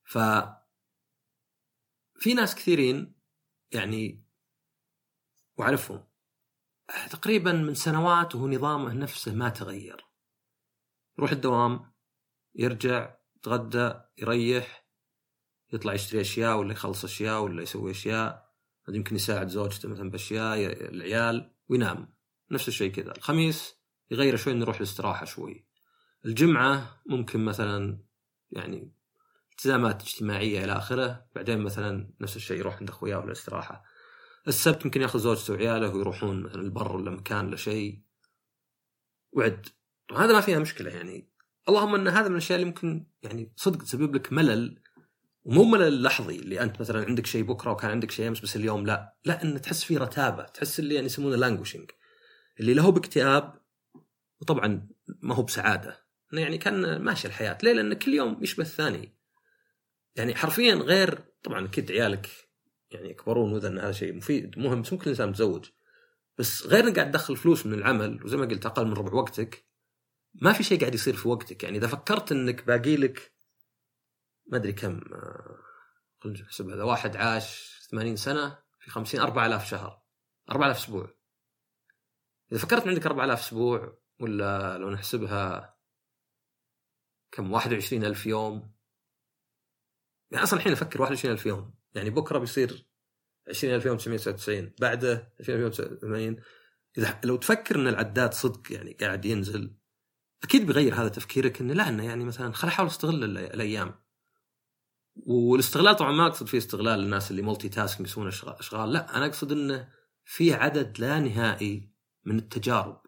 ف 0.05 0.19
في 2.19 2.35
ناس 2.35 2.55
كثيرين 2.55 3.15
يعني 3.73 4.25
وأعرفهم 5.57 6.05
تقريبا 7.11 7.53
من 7.53 7.75
سنوات 7.75 8.35
وهو 8.35 8.49
نظامه 8.49 8.93
نفسه 8.93 9.35
ما 9.35 9.49
تغير. 9.49 10.07
يروح 11.19 11.31
الدوام 11.31 11.93
يرجع 12.55 13.17
يتغدى 13.37 13.95
يريح 14.19 14.84
يطلع 15.75 15.95
يشتري 15.95 16.21
أشياء 16.21 16.57
ولا 16.57 16.73
يخلص 16.73 17.05
أشياء 17.05 17.41
ولا 17.43 17.63
يسوي 17.63 17.91
أشياء. 17.91 18.45
يمكن 18.89 19.17
يساعد 19.17 19.49
زوجته 19.49 19.89
مثلا 19.89 20.11
بأشياء 20.11 20.59
العيال 20.95 21.51
وينام. 21.69 22.15
نفس 22.51 22.69
الشيء 22.69 22.93
كذا. 22.93 23.13
الخميس 23.17 23.75
يغير 24.11 24.37
شوي 24.37 24.53
نروح 24.53 24.77
الاستراحه 24.77 25.25
شوي. 25.25 25.67
الجمعة 26.25 27.03
ممكن 27.07 27.45
مثلا 27.45 27.99
يعني 28.51 28.93
التزامات 29.51 30.03
اجتماعية 30.03 30.65
إلى 30.65 30.73
آخره. 30.73 31.27
بعدين 31.35 31.59
مثلا 31.59 32.11
نفس 32.21 32.37
الشيء 32.37 32.59
يروح 32.59 32.77
عند 32.77 32.89
أخوياه 32.89 33.19
ولا 33.19 33.33
استراحة. 33.33 33.85
السبت 34.49 34.85
ممكن 34.85 35.03
يأخذ 35.03 35.19
زوجته 35.19 35.55
وعياله 35.55 35.89
ويروحون 35.89 36.43
مثلا 36.43 36.63
البر 36.63 36.97
ولا 36.97 37.11
مكان 37.11 37.47
ولا 37.47 37.57
شيء. 37.57 38.01
وعد. 39.33 39.67
هذا 40.17 40.33
ما 40.33 40.41
فيها 40.41 40.59
مشكلة 40.59 40.91
يعني. 40.91 41.29
اللهم 41.69 41.95
إن 41.95 42.09
هذا 42.09 42.29
من 42.29 42.33
الأشياء 42.33 42.59
اللي 42.59 42.71
ممكن 42.71 43.07
يعني 43.23 43.53
صدق 43.57 43.83
تسبب 43.83 44.15
لك 44.15 44.33
ملل. 44.33 44.84
ومو 45.45 45.65
ملل 45.65 46.03
لحظي 46.03 46.37
اللي 46.37 46.61
أنت 46.61 46.81
مثلا 46.81 47.05
عندك 47.05 47.27
شيء 47.27 47.43
بكرة 47.43 47.71
وكان 47.71 47.91
عندك 47.91 48.11
شيء 48.11 48.29
أمس 48.29 48.41
بس 48.41 48.57
اليوم 48.57 48.87
لا. 48.87 49.17
لا 49.25 49.43
إن 49.43 49.61
تحس 49.61 49.85
فيه 49.85 49.99
رتابة 49.99 50.43
تحس 50.43 50.79
اللي 50.79 50.95
يعني 50.95 51.07
يسمونه 51.07 51.37
لانجوشنج 51.37 51.91
اللي 52.61 52.75
له 52.75 52.91
باكتئاب 52.91 53.55
وطبعا 54.41 54.89
ما 55.23 55.35
هو 55.35 55.43
بسعادة. 55.43 56.05
يعني 56.33 56.59
كان 56.59 57.03
ماشي 57.03 57.29
الحياة. 57.29 57.59
ليه؟ 57.63 57.73
لأن 57.73 57.95
كل 57.95 58.15
يوم 58.15 58.43
يشبه 58.43 58.65
الثاني. 58.65 59.17
يعني 60.17 60.35
حرفيا 60.35 60.75
غير 60.75 61.25
طبعا 61.43 61.65
أكيد 61.65 61.93
عيالك 61.93 62.31
يعني 62.91 63.11
يكبرون 63.11 63.67
إن 63.67 63.79
هذا 63.79 63.93
شيء 63.93 64.15
مفيد 64.15 64.59
مهم 64.59 64.83
بس 64.83 64.93
ممكن 64.93 65.05
الإنسان 65.05 65.29
متزوج 65.29 65.67
بس 66.39 66.67
غير 66.67 66.85
إنك 66.85 66.99
قاعد 66.99 67.11
تدخل 67.11 67.37
فلوس 67.37 67.67
من 67.67 67.75
العمل 67.75 68.25
وزي 68.25 68.37
ما 68.37 68.47
قلت 68.47 68.67
أقل 68.67 68.87
من 68.87 68.93
ربع 68.93 69.13
وقتك 69.13 69.67
ما 70.35 70.53
في 70.53 70.63
شيء 70.63 70.81
قاعد 70.81 70.95
يصير 70.95 71.17
في 71.17 71.29
وقتك. 71.29 71.63
يعني 71.63 71.79
إذا 71.79 71.87
فكرت 71.87 72.33
إنك 72.33 72.67
باقي 72.67 72.97
لك 72.97 73.34
ما 74.47 74.57
أدري 74.57 74.73
كم 74.73 75.01
آه، 75.13 75.59
خلينا 76.21 76.41
نحسب 76.41 76.71
هذا. 76.71 76.83
واحد 76.83 77.17
عاش 77.17 77.79
80 77.91 78.17
سنة 78.17 78.59
في 78.81 78.91
50 78.91 79.21
4000 79.21 79.67
شهر. 79.67 80.03
4000 80.51 80.77
أسبوع. 80.77 81.15
إذا 82.53 82.61
فكرت 82.61 82.89
عندك 82.89 83.07
4000 83.07 83.41
أسبوع 83.41 83.99
ولا 84.21 84.79
لو 84.79 84.91
نحسبها 84.91 85.77
كم 87.33 87.53
21000 87.53 88.27
يوم؟ 88.27 88.75
يعني 90.31 90.45
أصلا 90.45 90.59
الحين 90.59 90.73
أفكر 90.73 91.03
21000 91.03 91.47
يوم. 91.47 91.75
يعني 91.95 92.11
بكرة 92.11 92.39
بيصير 92.39 92.87
20000 93.49 93.87
يوم 93.87 93.97
999 93.97 94.75
بعده 94.81 95.33
2080 95.41 96.37
إذا 96.99 97.21
لو 97.25 97.37
تفكر 97.37 97.77
إن 97.77 97.89
العداد 97.89 98.35
صدق 98.35 98.73
يعني 98.73 98.93
قاعد 98.93 99.25
ينزل 99.25 99.77
أكيد 100.45 100.67
بيغير 100.67 100.95
هذا 100.95 101.09
تفكيرك 101.09 101.61
إنه 101.61 101.75
لا 101.75 101.89
إنه 101.89 102.05
يعني 102.05 102.25
مثلا 102.25 102.53
خل 102.53 102.69
أحاول 102.69 102.89
أستغل 102.89 103.25
الأيام. 103.39 104.04
والاستغلال 105.17 105.97
طبعا 105.97 106.13
ما 106.13 106.27
أقصد 106.27 106.47
فيه 106.47 106.59
استغلال 106.59 107.01
الناس 107.01 107.31
اللي 107.31 107.43
مولتي 107.43 107.69
تاسك 107.69 108.01
يسوون 108.01 108.29
اشغال 108.29 108.93
لا 108.93 109.17
أنا 109.17 109.27
أقصد 109.27 109.53
إنه 109.53 109.89
في 110.25 110.55
عدد 110.55 111.01
لا 111.01 111.19
نهائي 111.19 111.91
من 112.25 112.39
التجارب 112.39 113.03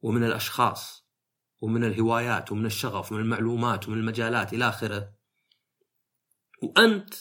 ومن 0.00 0.24
الأشخاص 0.24 1.10
ومن 1.60 1.84
الهوايات 1.84 2.52
ومن 2.52 2.66
الشغف 2.66 3.12
ومن 3.12 3.20
المعلومات 3.20 3.88
ومن 3.88 3.98
المجالات 3.98 4.52
إلى 4.52 4.68
آخره. 4.68 5.14
وأنت 6.62 7.14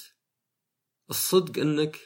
الصدق 1.10 1.62
إنك 1.62 1.98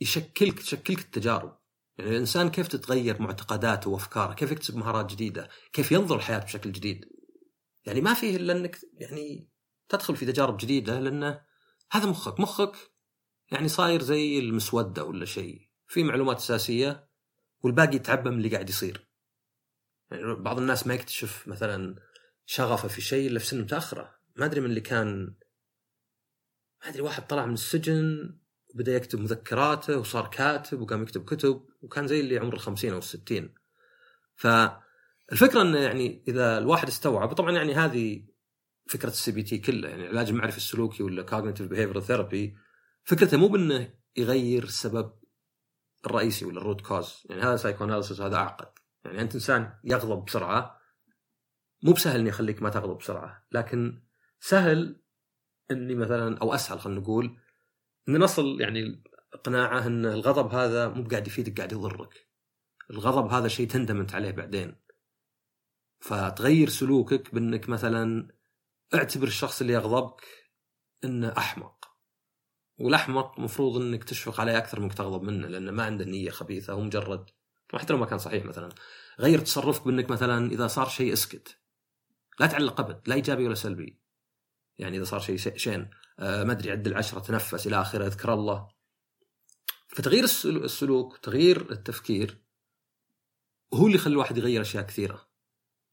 يشكلك 0.00 0.58
تشكلك 0.58 0.98
التجارب. 0.98 1.58
يعني 1.98 2.10
الإنسان 2.10 2.50
كيف 2.50 2.68
تتغير 2.68 3.22
معتقداته 3.22 3.90
وأفكاره؟ 3.90 4.34
كيف 4.34 4.52
يكتسب 4.52 4.76
مهارات 4.76 5.10
جديدة؟ 5.10 5.48
كيف 5.72 5.92
ينظر 5.92 6.16
الحياة 6.16 6.38
بشكل 6.38 6.72
جديد؟ 6.72 7.08
يعني 7.84 8.00
ما 8.00 8.14
فيه 8.14 8.36
إلا 8.36 8.52
إنك 8.52 8.78
يعني 8.92 9.51
تدخل 9.88 10.16
في 10.16 10.26
تجارب 10.26 10.56
جديدة 10.56 11.00
لأنه 11.00 11.40
هذا 11.90 12.06
مخك. 12.06 12.40
مخك 12.40 12.76
يعني 13.52 13.68
صاير 13.68 14.02
زي 14.02 14.38
المسودة 14.38 15.04
ولا 15.04 15.24
شيء. 15.24 15.68
في 15.86 16.04
معلومات 16.04 16.36
أساسية 16.36 17.08
والباقي 17.62 17.96
يتعبى 17.96 18.30
من 18.30 18.36
اللي 18.36 18.48
قاعد 18.48 18.68
يصير. 18.68 19.06
يعني 20.10 20.34
بعض 20.34 20.58
الناس 20.58 20.86
ما 20.86 20.94
يكتشف 20.94 21.48
مثلا 21.48 21.96
شغفه 22.46 22.88
في 22.88 23.00
شيء 23.00 23.30
إلا 23.30 23.38
في 23.38 23.46
سن 23.46 23.60
متأخرة. 23.60 24.14
ما 24.36 24.44
أدري 24.44 24.60
من 24.60 24.66
اللي 24.66 24.80
كان 24.80 25.34
ما 26.82 26.88
أدري 26.88 27.02
واحد 27.02 27.26
طلع 27.26 27.46
من 27.46 27.54
السجن 27.54 28.36
وبدأ 28.74 28.96
يكتب 28.96 29.20
مذكراته 29.20 29.98
وصار 29.98 30.26
كاتب 30.26 30.80
وقام 30.80 31.02
يكتب 31.02 31.24
كتب 31.24 31.66
وكان 31.82 32.06
زي 32.06 32.20
اللي 32.20 32.38
عمره 32.38 32.54
الخمسين 32.54 32.92
أو 32.92 32.98
الستين. 32.98 33.54
فالفكرة 34.34 35.62
إنه 35.62 35.78
يعني 35.78 36.24
إذا 36.28 36.58
الواحد 36.58 36.88
استوعب 36.88 37.32
طبعا 37.32 37.52
يعني 37.52 37.74
هذه 37.74 38.31
فكرة 38.86 39.08
ال 39.08 39.32
CBT 39.32 39.58
كله 39.58 39.88
يعني 39.88 40.02
العلاج 40.02 40.28
المعرفي 40.28 40.56
السلوكي 40.56 41.02
ولا 41.02 41.22
cognitive 41.22 41.66
behavior 41.66 42.00
therapy 42.00 42.56
فكرته 43.04 43.36
مو 43.36 43.48
بإنه 43.48 43.94
يغير 44.16 44.64
السبب 44.64 45.12
الرئيسي 46.06 46.44
ولا 46.44 46.60
ال 46.60 46.64
root 46.64 46.80
cause 46.80 47.22
يعني 47.30 47.42
هذا 47.42 47.56
psychoanalysis 47.56 48.20
هذا 48.20 48.36
اعقد 48.36 48.68
يعني 49.04 49.20
أنت 49.20 49.34
إنسان 49.34 49.74
يغضب 49.84 50.24
بسرعة 50.24 50.80
مو 51.82 51.92
بسهل 51.92 52.20
إني 52.20 52.30
أخليك 52.30 52.62
ما 52.62 52.70
تغضب 52.70 52.98
بسرعة 52.98 53.46
لكن 53.52 54.02
سهل 54.40 55.02
إني 55.70 55.94
مثلا 55.94 56.38
أو 56.38 56.54
أسهل 56.54 56.80
خلينا 56.80 57.00
نقول 57.00 57.38
إن 58.08 58.18
نصل 58.18 58.60
يعني 58.60 59.02
قناعه 59.44 59.86
إن 59.86 60.06
الغضب 60.06 60.54
هذا 60.54 60.88
مو 60.88 61.04
قاعد 61.08 61.26
يفيدك 61.26 61.56
قاعد 61.56 61.72
يضرك. 61.72 62.28
الغضب 62.90 63.32
هذا 63.32 63.48
شيء 63.48 63.68
تندم 63.68 64.00
انت 64.00 64.14
عليه 64.14 64.30
بعدين. 64.30 64.76
فتغير 66.00 66.68
سلوكك 66.68 67.34
بإنك 67.34 67.68
مثلا 67.68 68.28
اعتبر 68.94 69.26
الشخص 69.26 69.60
اللي 69.60 69.72
يغضبك 69.72 70.24
إنه 71.04 71.34
أحمق. 71.38 71.92
والأحمق 72.78 73.38
مفروض 73.38 73.76
إنك 73.76 74.04
تشفق 74.04 74.40
عليه 74.40 74.58
أكثر 74.58 74.80
من 74.80 74.88
تغضب 74.88 75.22
منه 75.22 75.46
لأنه 75.46 75.70
ما 75.70 75.84
عنده 75.84 76.04
نية 76.04 76.30
خبيثة 76.30 76.72
هو 76.72 76.80
مجرد 76.80 77.30
حتى 77.78 77.92
لو 77.92 77.98
ما 77.98 78.06
كان 78.06 78.18
صحيح 78.18 78.44
مثلا 78.44 78.68
غير 79.20 79.38
تصرفك 79.38 79.84
بإنك 79.84 80.10
مثلا 80.10 80.52
إذا 80.52 80.66
صار 80.66 80.88
شيء 80.88 81.12
اسكت. 81.12 81.58
لا 82.40 82.46
تعلق 82.46 82.80
أبد 82.80 83.08
لا 83.08 83.14
إيجابي 83.14 83.46
ولا 83.46 83.54
سلبي. 83.54 84.00
يعني 84.78 84.96
إذا 84.96 85.04
صار 85.04 85.20
شيء 85.20 85.36
شين 85.36 85.90
آه 86.18 86.44
ما 86.44 86.52
أدري 86.52 86.70
عد 86.70 86.86
العشرة 86.86 87.20
تنفس 87.20 87.66
إلى 87.66 87.80
آخره 87.80 88.06
أذكر 88.06 88.34
الله. 88.34 88.68
فتغيير 89.88 90.24
السلوك 90.24 91.16
تغيير 91.16 91.72
التفكير 91.72 92.42
هو 93.74 93.86
اللي 93.86 93.96
يخلي 93.96 94.12
الواحد 94.12 94.38
يغير 94.38 94.60
أشياء 94.60 94.86
كثيرة. 94.86 95.31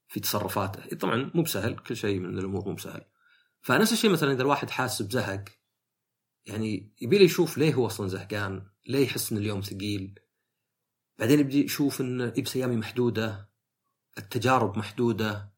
في 0.09 0.19
تصرفاته. 0.19 0.95
طبعا 0.95 1.31
مو 1.33 1.41
بسهل 1.41 1.75
كل 1.75 1.95
شيء 1.95 2.19
من 2.19 2.39
الأمور 2.39 2.65
مو 2.65 2.73
بسهل. 2.73 3.05
فنفس 3.61 3.93
الشيء 3.93 4.09
مثلا 4.09 4.31
إذا 4.31 4.41
الواحد 4.41 4.69
حاسس 4.69 5.01
بزهق 5.01 5.45
يعني 6.45 6.93
يبي 7.01 7.17
لي 7.17 7.25
يشوف 7.25 7.57
ليه 7.57 7.73
هو 7.73 7.87
أصلا 7.87 8.07
زهقان 8.07 8.67
ليه 8.87 9.05
يحس 9.05 9.31
إن 9.31 9.37
اليوم 9.37 9.61
ثقيل. 9.61 10.19
بعدين 11.19 11.39
يبدي 11.39 11.65
يشوف 11.65 12.01
إن 12.01 12.33
يبس 12.37 12.55
ايامي 12.55 12.75
محدودة 12.75 13.49
التجارب 14.17 14.77
محدودة 14.77 15.53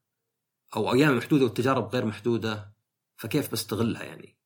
أو 0.76 0.92
أيام 0.92 1.16
محدودة 1.16 1.44
والتجارب 1.44 1.88
غير 1.94 2.04
محدودة 2.04 2.72
فكيف 3.16 3.52
بستغلها 3.52 4.02
يعني؟ 4.02 4.38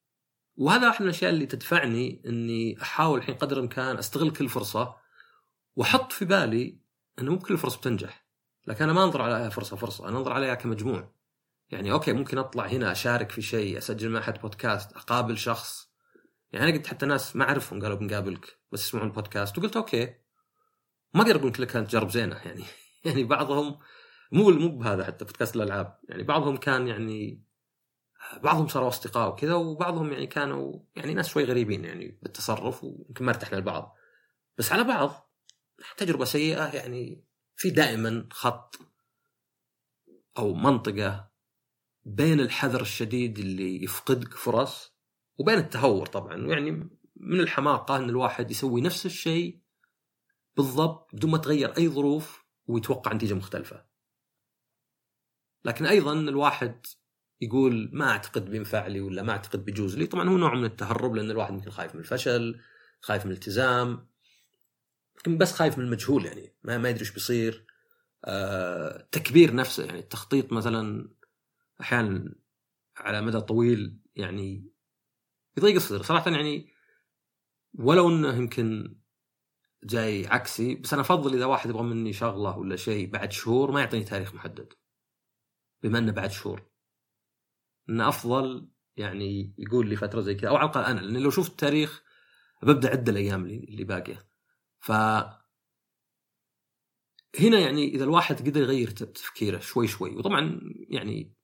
وهذا 0.56 0.86
واحد 0.86 1.02
من 1.02 1.08
الأشياء 1.08 1.30
اللي 1.30 1.46
تدفعني 1.46 2.22
إني 2.26 2.82
أحاول 2.82 3.18
الحين 3.18 3.34
قدر 3.34 3.56
الإمكان 3.56 3.98
أستغل 3.98 4.30
كل 4.30 4.48
فرصة 4.48 4.96
وأحط 5.76 6.12
في 6.12 6.24
بالي 6.24 6.78
إنه 7.18 7.32
مو 7.32 7.38
كل 7.38 7.58
فرصة 7.58 7.78
بتنجح. 7.78 8.25
لكن 8.66 8.84
أنا 8.84 8.92
ما 8.92 9.04
أنظر 9.04 9.22
عليها 9.22 9.48
فرصة 9.48 9.76
فرصة. 9.76 10.08
أنا 10.08 10.18
أنظر 10.18 10.32
عليها 10.32 10.54
كمجموع. 10.54 11.12
يعني 11.70 11.92
أوكي 11.92 12.12
ممكن 12.12 12.38
أطلع 12.38 12.66
هنا 12.66 12.92
أشارك 12.92 13.30
في 13.30 13.42
شيء 13.42 13.78
أسجل 13.78 14.10
مع 14.10 14.18
أحد 14.18 14.40
بودكاست 14.40 14.92
أقابل 14.92 15.38
شخص. 15.38 15.90
يعني 16.52 16.68
أنا 16.68 16.76
قلت 16.76 16.86
حتى 16.86 17.06
ناس 17.06 17.36
ما 17.36 17.44
أعرفهم 17.44 17.82
قالوا 17.82 17.96
بنقابلك 17.96 18.58
بس 18.72 18.86
يسمعون 18.86 19.08
البودكاست. 19.08 19.58
وقلت 19.58 19.76
أوكي. 19.76 20.14
ما 21.14 21.22
أقدر 21.22 21.36
أقول 21.36 21.52
لك 21.58 21.68
كانت 21.68 21.88
تجارب 21.88 22.10
زينة. 22.10 22.36
يعني 22.44 22.64
يعني 23.04 23.24
بعضهم 23.24 23.78
مو 24.32 24.50
مو 24.50 24.68
بهذا 24.68 25.04
حتى 25.04 25.24
بودكاست 25.24 25.56
الألعاب. 25.56 25.98
يعني 26.08 26.22
بعضهم 26.22 26.56
كان 26.56 26.88
يعني 26.88 27.46
بعضهم 28.42 28.68
صاروا 28.68 28.88
أصدقاء 28.88 29.28
وكذا 29.28 29.54
وبعضهم 29.54 30.12
يعني 30.12 30.26
كانوا 30.26 30.78
يعني 30.96 31.14
ناس 31.14 31.28
شوي 31.28 31.44
غريبين 31.44 31.84
يعني 31.84 32.18
بالتصرف 32.22 32.84
ويمكن 32.84 33.24
ما 33.24 33.30
ارتحنا 33.30 33.56
لبعض. 33.56 33.96
بس 34.58 34.72
على 34.72 34.84
بعض 34.84 35.32
تجربة 35.96 36.24
سيئة 36.24 36.74
يعني 36.74 37.25
في 37.56 37.70
دائما 37.70 38.28
خط 38.30 38.78
أو 40.38 40.54
منطقة 40.54 41.30
بين 42.04 42.40
الحذر 42.40 42.80
الشديد 42.80 43.38
اللي 43.38 43.84
يفقدك 43.84 44.34
فرص 44.34 44.96
وبين 45.38 45.58
التهور 45.58 46.06
طبعا. 46.06 46.36
يعني 46.36 46.70
من 47.16 47.40
الحماقة 47.40 47.96
إن 47.96 48.08
الواحد 48.10 48.50
يسوي 48.50 48.80
نفس 48.80 49.06
الشيء 49.06 49.60
بالضبط 50.56 51.14
بدون 51.14 51.30
ما 51.30 51.38
تغير 51.38 51.76
أي 51.76 51.88
ظروف 51.88 52.44
ويتوقع 52.66 53.12
نتيجة 53.12 53.34
مختلفة. 53.34 53.86
لكن 55.64 55.86
أيضا 55.86 56.12
الواحد 56.12 56.86
يقول 57.40 57.90
ما 57.92 58.10
أعتقد 58.10 58.50
بينفع 58.50 58.86
لي 58.86 59.00
ولا 59.00 59.22
ما 59.22 59.32
أعتقد 59.32 59.64
بيجوز 59.64 59.96
لي، 59.98 60.06
طبعا 60.06 60.28
هو 60.28 60.36
نوع 60.36 60.54
من 60.54 60.64
التهرب 60.64 61.14
لأن 61.14 61.30
الواحد 61.30 61.52
ممكن 61.52 61.70
خايف 61.70 61.94
من 61.94 62.00
الفشل، 62.00 62.60
خايف 63.00 63.24
من 63.24 63.30
الالتزام، 63.30 64.08
يمكن 65.16 65.38
بس 65.38 65.52
خايف 65.52 65.78
من 65.78 65.84
المجهول 65.84 66.26
يعني. 66.26 66.54
ما 66.64 66.78
ما 66.78 66.88
يدري 66.88 67.00
إيش 67.00 67.10
بيصير. 67.10 67.66
آه، 68.24 69.08
تكبير 69.12 69.54
نفسه 69.54 69.84
يعني 69.84 69.98
التخطيط 69.98 70.52
مثلا 70.52 71.10
أحيانا 71.80 72.34
على 72.96 73.20
مدى 73.22 73.40
طويل 73.40 74.00
يعني 74.16 74.72
يضيق 75.58 75.74
الصدر. 75.74 76.02
صراحة 76.02 76.30
يعني 76.30 76.72
ولو 77.74 78.08
إنه 78.08 78.36
يمكن 78.36 78.96
جاي 79.84 80.26
عكسي 80.26 80.74
بس 80.74 80.92
أنا 80.92 81.02
أفضل 81.02 81.34
إذا 81.34 81.44
واحد 81.44 81.70
يبغى 81.70 81.82
مني 81.82 82.12
شغلة 82.12 82.58
ولا 82.58 82.76
شيء 82.76 83.10
بعد 83.10 83.32
شهور 83.32 83.70
ما 83.70 83.80
يعطيني 83.80 84.04
تاريخ 84.04 84.34
محدد. 84.34 84.72
بما 85.82 85.98
إنه 85.98 86.12
بعد 86.12 86.30
شهور. 86.30 86.62
إنه 87.88 88.08
أفضل 88.08 88.68
يعني 88.96 89.54
يقول 89.58 89.88
لي 89.88 89.96
فترة 89.96 90.20
زي 90.20 90.34
كذا 90.34 90.48
أو 90.48 90.56
على 90.56 90.70
الأقل 90.70 90.84
أنا 90.84 91.00
لأن 91.00 91.22
لو 91.22 91.30
شفت 91.30 91.50
التاريخ 91.50 92.02
ببدأ 92.62 92.90
عد 92.90 93.08
الأيام 93.08 93.44
اللي, 93.44 93.64
اللي 93.64 93.84
باقية. 93.84 94.35
ف 94.80 94.92
هنا 97.40 97.58
يعني 97.58 97.84
إذا 97.84 98.04
الواحد 98.04 98.48
قدر 98.48 98.60
يغير 98.60 98.90
تفكيره 98.90 99.58
شوي 99.58 99.86
شوي 99.86 100.16
وطبعا 100.16 100.60
يعني 100.88 101.34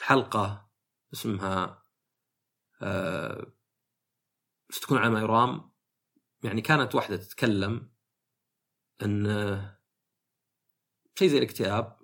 حلقة 0.00 0.70
اسمها 1.12 1.82
آه 2.82 3.52
ستكون 4.70 4.98
على 4.98 5.10
ما 5.10 5.20
يرام 5.20 5.70
يعني 6.42 6.60
كانت 6.60 6.94
واحدة 6.94 7.16
تتكلم 7.16 7.90
إن 9.02 9.26
شيء 11.18 11.28
زي 11.28 11.38
الاكتئاب 11.38 11.96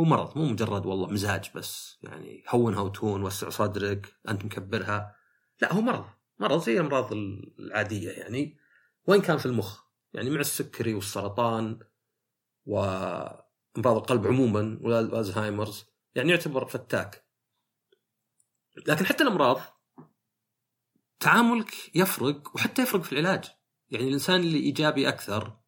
هو 0.00 0.04
مرض 0.04 0.38
مو 0.38 0.44
مجرد 0.44 0.86
والله 0.86 1.06
مزاج 1.06 1.50
بس 1.54 1.98
يعني 2.02 2.44
هونها 2.48 2.80
وتهون 2.80 3.22
وسع 3.22 3.48
صدرك 3.50 4.14
أنت 4.28 4.44
مكبرها 4.44 5.16
لا 5.62 5.72
هو 5.72 5.80
مرض 5.80 6.04
مرض 6.38 6.62
زي 6.62 6.72
الأمراض 6.72 7.12
العادية 7.58 8.10
يعني. 8.10 8.58
وين 9.06 9.20
كان 9.20 9.38
في 9.38 9.46
المخ؟ 9.46 9.82
يعني 10.12 10.30
مع 10.30 10.40
السكري 10.40 10.94
والسرطان 10.94 11.78
وامراض 12.66 13.96
القلب 13.96 14.26
عموما 14.26 14.78
والألزهايمرز 14.82 15.84
يعني 16.14 16.30
يعتبر 16.30 16.66
فتاك. 16.66 17.26
لكن 18.86 19.06
حتى 19.06 19.24
الأمراض 19.24 19.60
تعاملك 21.20 21.96
يفرق 21.96 22.54
وحتى 22.54 22.82
يفرق 22.82 23.02
في 23.02 23.12
العلاج. 23.12 23.44
يعني 23.90 24.08
الإنسان 24.08 24.40
اللي 24.40 24.58
إيجابي 24.58 25.08
أكثر 25.08 25.58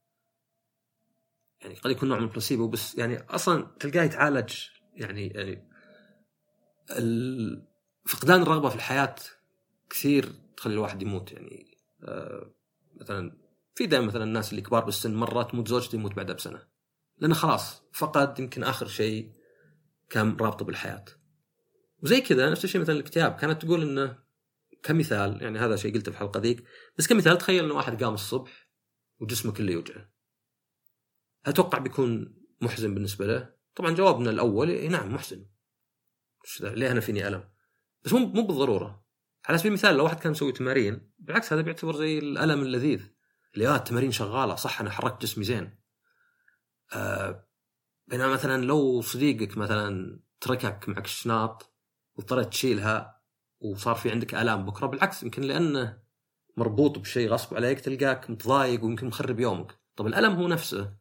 يعني 1.61 1.75
قد 1.75 1.91
يكون 1.91 2.09
نوع 2.09 2.19
من 2.19 2.25
البلاسيبو 2.25 2.69
بس 2.69 2.95
يعني 2.95 3.19
أصلا 3.19 3.77
تلقاه 3.81 4.03
يتعالج. 4.03 4.55
يعني 4.95 5.27
يعني 5.27 5.69
فقدان 8.07 8.43
الرغبه 8.43 8.69
في 8.69 8.75
الحياة 8.75 9.15
كثير 9.91 10.33
تخلي 10.57 10.75
الواحد 10.75 11.03
يموت. 11.03 11.33
يعني 11.33 11.79
آه 12.03 12.55
مثلا 13.01 13.39
في 13.75 13.87
دائما 13.87 14.07
مثلا 14.07 14.25
الناس 14.25 14.51
اللي 14.51 14.63
كبار 14.63 14.85
بالسن 14.85 15.15
مره 15.15 15.43
تموت 15.43 15.69
زوجته 15.69 15.97
يموت 15.97 16.15
بعدها 16.15 16.35
بسنة. 16.35 16.67
لأنه 17.19 17.35
خلاص 17.35 17.83
فقد 17.93 18.39
يمكن 18.39 18.65
آخر 18.65 18.87
شيء 18.87 19.33
كان 20.11 20.37
رابطه 20.37 20.65
بالحياة. 20.65 21.05
وزي 22.03 22.21
كذا 22.21 22.51
نفس 22.51 22.65
الشيء 22.65 22.81
مثلا 22.81 22.95
الاكتئاب 22.97 23.37
كانت 23.37 23.63
تقول 23.63 23.83
إنه 23.83 24.19
كمثال 24.83 25.43
يعني 25.43 25.59
هذا 25.59 25.77
شيء 25.77 25.95
قلته 25.95 26.13
في 26.13 26.17
الحلقة 26.17 26.41
ذيك 26.41 26.65
بس 26.99 27.07
كمثال 27.07 27.39
تخيل 27.39 27.65
إنه 27.65 27.75
واحد 27.75 28.05
قام 28.05 28.15
الصبح 28.15 28.69
وجسمه 29.21 29.53
كله 29.53 29.73
يوجعه. 29.73 30.11
أتوقع 31.47 31.79
بيكون 31.79 32.37
محزن 32.61 32.95
بالنسبة 32.95 33.27
له؟ 33.27 33.55
طبعا 33.75 33.91
جوابنا 33.91 34.31
الأول 34.31 34.69
إيه 34.69 34.89
نعم 34.89 35.15
محزن. 35.15 35.47
ليه 36.61 36.91
أنا 36.91 37.01
فيني 37.01 37.29
ألم؟ 37.29 37.45
بس 38.05 38.13
مو 38.13 38.19
مو 38.19 38.47
بالضرورة. 38.47 39.04
على 39.49 39.59
سبيل 39.59 39.73
المثال 39.73 39.97
لو 39.97 40.05
واحد 40.05 40.19
كان 40.19 40.33
مسوي 40.33 40.53
تمارين 40.53 41.11
بالعكس 41.19 41.53
هذا 41.53 41.63
بيعتبر 41.63 41.97
زي 41.97 42.19
الألم 42.19 42.63
اللذيذ. 42.63 43.03
اللي 43.55 43.69
آه 43.69 43.77
التمارين 43.77 44.13
شغالة 44.13 44.55
صح 44.55 44.81
أنا 44.81 44.91
حركت 44.91 45.23
جسمي 45.23 45.45
زين. 45.45 45.79
آه 46.93 47.49
بينما 48.07 48.33
مثلا 48.33 48.65
لو 48.65 49.01
صديقك 49.01 49.59
مثلا 49.59 50.21
تركك 50.41 50.89
معك 50.89 51.05
الشناط 51.05 51.75
واضطريت 52.17 52.49
تشيلها 52.49 53.21
وصار 53.61 53.95
في 53.95 54.11
عندك 54.11 54.35
ألام 54.35 54.65
بكرة 54.67 54.87
بالعكس 54.87 55.23
يمكن 55.23 55.43
لأنه 55.43 55.99
مربوط 56.57 56.99
بشيء 56.99 57.29
غصب 57.29 57.57
عليك 57.57 57.81
تلقاك 57.81 58.31
متضايق 58.31 58.85
ويمكن 58.85 59.07
مخرب 59.07 59.41
يومك. 59.41 59.79
طب 59.97 60.07
الألم 60.07 60.33
هو 60.33 60.49
نفسه 60.49 60.95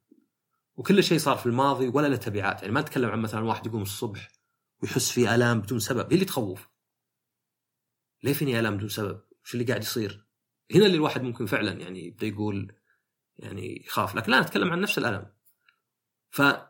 وكل 0.75 1.03
شيء 1.03 1.17
صار 1.17 1.37
في 1.37 1.45
الماضي 1.45 1.87
ولا 1.87 2.07
له 2.07 2.15
تبعات. 2.15 2.61
يعني 2.61 2.73
ما 2.73 2.81
نتكلم 2.81 3.09
عن 3.09 3.19
مثلا 3.19 3.45
واحد 3.45 3.65
يقوم 3.65 3.81
الصبح 3.81 4.31
ويحس 4.81 5.11
في 5.11 5.35
ألام 5.35 5.61
بدون 5.61 5.79
سبب 5.79 6.09
هي 6.09 6.13
اللي 6.13 6.25
تخوف. 6.25 6.72
ليه 8.23 8.33
فيني 8.33 8.59
الام 8.59 8.77
بدون 8.77 8.89
سبب؟ 8.89 9.21
وش 9.43 9.53
اللي 9.53 9.65
قاعد 9.65 9.81
يصير؟ 9.81 10.25
هنا 10.75 10.85
اللي 10.85 10.95
الواحد 10.95 11.21
ممكن 11.23 11.45
فعلا 11.45 11.71
يعني 11.71 12.05
يبدأ 12.05 12.27
يقول 12.27 12.75
يعني 13.37 13.83
يخاف 13.85 14.15
لكن 14.15 14.31
لا 14.31 14.39
نتكلم 14.41 14.71
عن 14.71 14.81
نفس 14.81 14.97
الألم. 14.97 15.33
فعلى 16.29 16.65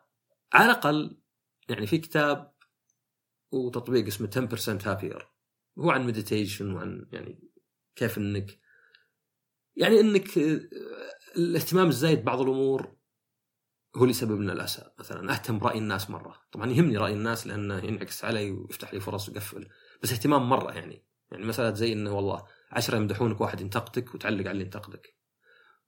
الأقل 0.54 1.22
يعني 1.70 1.88
في 1.88 1.98
كتاب 1.98 2.54
وتطبيق 3.52 4.06
اسمه 4.08 4.30
10% 4.82 4.88
Happier 4.88 5.28
هو 5.80 5.92
عن 5.92 6.08
meditation 6.08 6.74
وعن 6.74 7.08
يعني 7.12 7.50
كيف 7.96 8.18
إنك 8.18 8.60
يعني 9.76 10.00
إنك 10.00 10.38
الاهتمام 11.38 11.88
الزايد 11.88 12.24
بعض 12.24 12.42
الأمور 12.42 12.96
هو 13.96 14.02
اللي 14.02 14.10
يسبب 14.10 14.42
لنا 14.42 14.54
الاسى 14.54 14.92
مثلا 15.00 15.34
أهتم 15.34 15.60
برأي 15.60 15.78
الناس 15.78 16.10
مرة. 16.10 16.42
طبعا 16.52 16.72
يهمني 16.72 16.98
رأي 16.98 17.14
الناس 17.14 17.48
لأنه 17.48 17.78
ينعكس 17.78 18.26
علي 18.26 18.52
ويفتح 18.52 18.94
لي 18.94 19.00
فرص 19.00 19.30
ويقفل 19.30 19.70
بس 20.04 20.12
اهتمام 20.12 20.50
مرة 20.50 20.72
يعني. 20.72 21.06
يعني 21.34 21.46
مساله 21.46 21.74
زي 21.74 21.94
إنه 21.94 22.14
والله 22.16 22.46
عشرة 22.72 22.98
يمدحونك 22.98 23.42
واحد 23.42 23.62
ينتقدك 23.62 24.16
وتعلق 24.16 24.40
على 24.40 24.52
اللي 24.52 24.64
ينتقدك. 24.64 25.14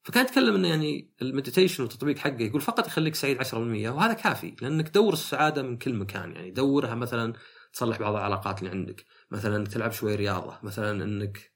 فكان 0.04 0.26
يتكلم 0.26 0.56
إنه 0.56 0.68
يعني 0.68 1.14
ال 1.22 1.27
meditation 1.27 1.84
والتطبيق 1.84 2.18
حقه 2.18 2.42
يقول 2.42 2.62
فقط 2.62 2.88
يخليك 2.88 3.16
سعيد 3.16 3.38
10% 3.38 3.54
وهذا 3.90 4.14
كافي 4.14 4.56
لأنك 4.62 4.90
دور 4.90 5.14
السعادة 5.14 5.62
من 5.62 5.78
كل 5.78 5.94
مكان 5.94 6.32
يعني 6.32 6.52
دورها 6.52 6.96
مثلا 6.96 7.34
تصلح 7.74 8.00
بعض 8.00 8.16
العلاقات 8.16 8.60
اللي 8.60 8.70
عندك 8.70 9.06
مثلا 9.32 9.56
انك 9.56 9.68
تلعب 9.68 9.92
شوي 9.92 10.16
رياضة 10.16 10.60
مثلا 10.64 11.04
إنك 11.04 11.54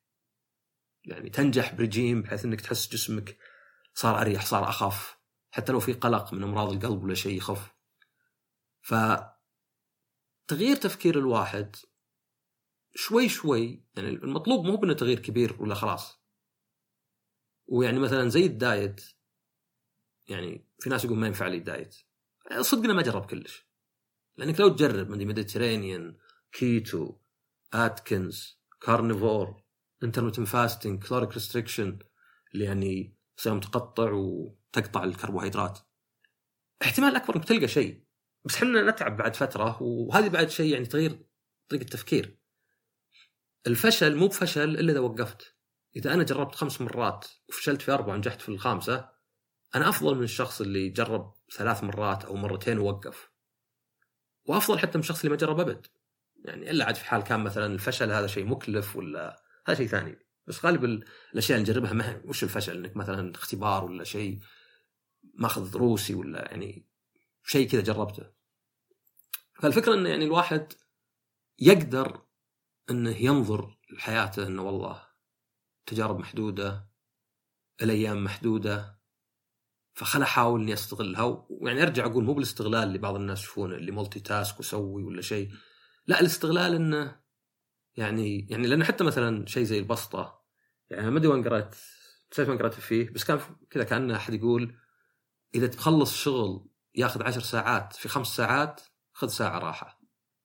يعني 1.05 1.29
تنجح 1.29 1.73
برجيم 1.73 2.21
بحيث 2.21 2.45
إنك 2.45 2.61
تحس 2.61 2.89
جسمك 2.89 3.37
صار 3.93 4.21
أريح 4.21 4.45
صار 4.45 4.69
أخف 4.69 5.17
حتى 5.51 5.71
لو 5.71 5.79
في 5.79 5.93
قلق 5.93 6.33
من 6.33 6.43
أمراض 6.43 6.71
القلب 6.71 7.03
ولا 7.03 7.13
شيء 7.13 7.37
يخف. 7.37 7.75
ف 8.81 8.95
تغيير 10.47 10.75
تفكير 10.75 11.19
الواحد 11.19 11.75
شوي 12.99 13.29
شوي 13.29 13.83
يعني 13.95 14.09
المطلوب 14.09 14.65
مو 14.65 14.75
بإنه 14.77 14.93
تغيير 14.93 15.19
كبير 15.19 15.61
ولا 15.61 15.75
خلاص. 15.75 16.19
ويعني 17.67 17.99
مثلا 17.99 18.29
زي 18.29 18.45
ال 18.45 18.57
diet 18.57 19.01
يعني 20.27 20.67
في 20.79 20.89
ناس 20.89 21.05
يقول 21.05 21.17
ما 21.17 21.27
ينفع 21.27 21.47
لي 21.47 21.57
ال 21.57 21.64
diet. 21.64 21.95
صدقنا 22.61 22.93
ما 22.93 23.01
جرب 23.01 23.25
كلش. 23.25 23.67
لأنك 24.37 24.59
لو 24.59 24.69
تجرب 24.69 25.09
من 25.09 25.25
Mediterranean 25.25 26.17
keto 26.51 27.15
Atkins 27.73 28.59
carnivore 28.81 29.63
intermittent 30.03 30.45
fasting 30.45 31.03
caloric 31.03 31.33
restriction 31.33 31.99
اللي 32.53 32.65
يعني 32.65 33.17
صيام 33.37 33.59
تقطع 33.59 34.11
وتقطع 34.11 35.03
الكربوهيدرات. 35.03 35.79
احتمال 36.81 37.15
أكبر 37.15 37.35
إنك 37.35 37.45
تلقى 37.45 37.67
شيء. 37.67 38.03
بس 38.45 38.55
إحنا 38.55 38.91
نتعب 38.91 39.17
بعد 39.17 39.35
فترة 39.35 39.83
وهذه 39.83 40.27
بعد 40.27 40.49
شيء 40.49 40.73
يعني 40.73 40.85
تغيير 40.85 41.25
طريقة 41.69 41.83
التفكير 41.83 42.39
الفشل 43.67 44.15
مو 44.15 44.27
بفشل 44.27 44.69
إلا 44.69 44.91
إذا 44.91 44.99
وقفت. 44.99 45.55
إذا 45.95 46.13
أنا 46.13 46.23
جربت 46.23 46.55
خمس 46.55 46.81
مرات 46.81 47.27
وفشلت 47.49 47.81
في 47.81 47.91
أربعة 47.91 48.13
ونجحت 48.13 48.41
في 48.41 48.49
الخامسة 48.49 49.09
أنا 49.75 49.89
أفضل 49.89 50.15
من 50.15 50.23
الشخص 50.23 50.61
اللي 50.61 50.89
جرب 50.89 51.33
ثلاث 51.53 51.83
مرات 51.83 52.25
أو 52.25 52.35
مرتين 52.35 52.79
ووقف. 52.79 53.29
وأفضل 54.45 54.79
حتى 54.79 54.97
من 54.97 54.99
الشخص 54.99 55.19
اللي 55.19 55.29
ما 55.29 55.37
جرب 55.37 55.59
أبد. 55.59 55.87
يعني 56.45 56.71
إلا 56.71 56.85
عاد 56.85 56.95
في 56.95 57.05
حال 57.05 57.21
كان 57.23 57.39
مثلا 57.39 57.65
الفشل 57.65 58.11
هذا 58.11 58.27
شيء 58.27 58.45
مكلف 58.45 58.95
ولا 58.95 59.43
هذا 59.67 59.77
شيء 59.77 59.87
ثاني. 59.87 60.19
بس 60.47 60.65
غالب 60.65 60.83
الأشياء 61.33 61.59
اللي 61.59 61.71
نجربها 61.71 61.93
ما 61.93 62.21
وش 62.25 62.43
الفشل؟ 62.43 62.77
إنك 62.77 62.97
مثلا 62.97 63.35
اختبار 63.35 63.85
ولا 63.85 64.03
شيء 64.03 64.39
ماخذ 65.33 65.71
دروسي 65.71 66.13
ولا 66.13 66.39
يعني 66.39 66.87
شيء 67.43 67.69
كذا 67.69 67.81
جربته. 67.81 68.31
فالفكرة 69.61 69.93
إنه 69.93 70.09
يعني 70.09 70.25
الواحد 70.25 70.73
يقدر 71.59 72.21
إنه 72.89 73.17
ينظر 73.17 73.77
لحياته 73.91 74.47
إنه 74.47 74.61
والله 74.61 75.03
تجارب 75.85 76.19
محدودة 76.19 76.89
الأيام 77.81 78.23
محدودة 78.23 78.99
فخل 79.93 80.21
أحاول 80.21 80.61
إني 80.61 80.73
أستغلها 80.73 81.45
ويعني 81.49 81.83
أرجع 81.83 82.05
أقول 82.05 82.23
مو 82.23 82.33
بالاستغلال 82.33 82.83
اللي 82.83 82.97
بعض 82.97 83.15
الناس 83.15 83.39
يشوفونه 83.39 83.75
اللي 83.75 83.91
مولتي 83.91 84.19
تاسك 84.19 84.59
وسوي 84.59 85.03
ولا 85.03 85.21
شيء 85.21 85.51
لا 86.07 86.19
الاستغلال 86.19 86.75
إنه 86.75 87.21
يعني 87.95 88.47
يعني 88.49 88.67
لأن 88.67 88.83
حتى 88.83 89.03
مثلا 89.03 89.45
شيء 89.45 89.63
زي 89.63 89.79
البسطة 89.79 90.41
يعني 90.89 91.11
ما 91.11 91.17
أدري 91.17 91.27
وين 91.27 91.43
قرأت 91.43 91.75
نسيت 92.31 92.49
وين 92.49 92.57
قرأت 92.57 92.73
فيه 92.73 93.09
بس 93.09 93.23
كان 93.23 93.39
كذا 93.69 93.83
كان 93.83 94.11
أحد 94.11 94.33
يقول 94.33 94.75
إذا 95.55 95.67
تخلص 95.67 96.15
شغل 96.15 96.69
ياخذ 96.95 97.23
عشر 97.23 97.41
ساعات 97.41 97.93
في 97.93 98.09
خمس 98.09 98.27
ساعات 98.27 98.81
خذ 99.13 99.27
ساعة 99.27 99.59
راحة. 99.59 100.01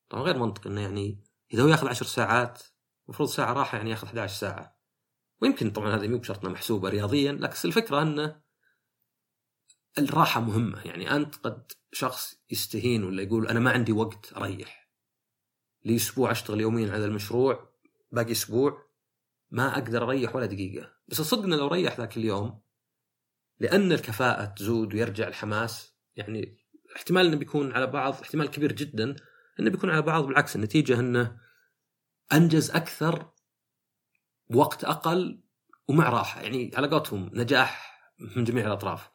طبعا 0.08 0.22
غير 0.22 0.38
منطق 0.38 0.66
إنه 0.66 0.80
يعني 0.80 1.23
إذا 1.52 1.62
هو 1.62 1.68
ياخذ 1.68 1.88
عشر 1.88 2.06
ساعات 2.06 2.62
المفروض 3.08 3.28
ساعة 3.28 3.52
راحة 3.52 3.78
يعني 3.78 3.90
ياخذ 3.90 4.06
11 4.06 4.34
ساعة. 4.34 4.78
ويمكن 5.42 5.70
طبعا 5.70 5.96
هذه 5.96 6.08
مو 6.08 6.18
بشرط 6.18 6.44
محسوبة 6.44 6.88
رياضيا 6.88 7.32
لكن 7.32 7.54
الفكرة 7.64 8.02
انه 8.02 8.40
الراحة 9.98 10.40
مهمة. 10.40 10.82
يعني 10.86 11.16
أنت 11.16 11.36
قد 11.36 11.72
شخص 11.92 12.34
يستهين 12.50 13.04
ولا 13.04 13.22
يقول 13.22 13.48
أنا 13.48 13.60
ما 13.60 13.70
عندي 13.70 13.92
وقت 13.92 14.32
أريح. 14.36 14.90
لي 15.84 15.96
أسبوع 15.96 16.30
أشتغل 16.30 16.60
يوميا 16.60 16.92
على 16.92 17.04
المشروع 17.04 17.74
باقي 18.12 18.32
أسبوع 18.32 18.84
ما 19.50 19.78
أقدر 19.78 20.04
أريح 20.04 20.36
ولا 20.36 20.46
دقيقة. 20.46 20.92
بس 21.08 21.20
الصدق 21.20 21.42
إنه 21.42 21.56
لو 21.56 21.68
ريح 21.68 22.00
ذاك 22.00 22.16
اليوم 22.16 22.60
لأن 23.60 23.92
الكفاءة 23.92 24.44
تزود 24.44 24.94
ويرجع 24.94 25.28
الحماس 25.28 25.94
يعني 26.16 26.64
احتمال 26.96 27.26
إنه 27.26 27.36
بيكون 27.36 27.72
على 27.72 27.86
بعض 27.86 28.14
احتمال 28.14 28.50
كبير 28.50 28.72
جدا 28.72 29.16
إنه 29.60 29.70
بيكون 29.70 29.90
على 29.90 30.02
بعض 30.02 30.26
بالعكس 30.26 30.56
النتيجة 30.56 31.00
إنه 31.00 31.40
أنجز 32.32 32.70
أكثر 32.70 33.30
بوقت 34.50 34.84
أقل 34.84 35.42
ومع 35.88 36.08
راحة. 36.08 36.42
يعني 36.42 36.70
على 36.74 36.88
قولتهم 36.88 37.30
نجاح 37.32 37.94
من 38.36 38.44
جميع 38.44 38.66
الأطراف. 38.66 39.10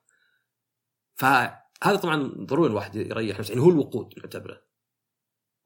فهذا 1.15 1.95
طبعا 2.04 2.34
ضروري 2.38 2.69
الواحد 2.69 2.95
يريح 2.95 3.39
نفسه. 3.39 3.52
يعني 3.52 3.65
هو 3.65 3.69
الوقود 3.69 4.13
نعتبره. 4.17 4.62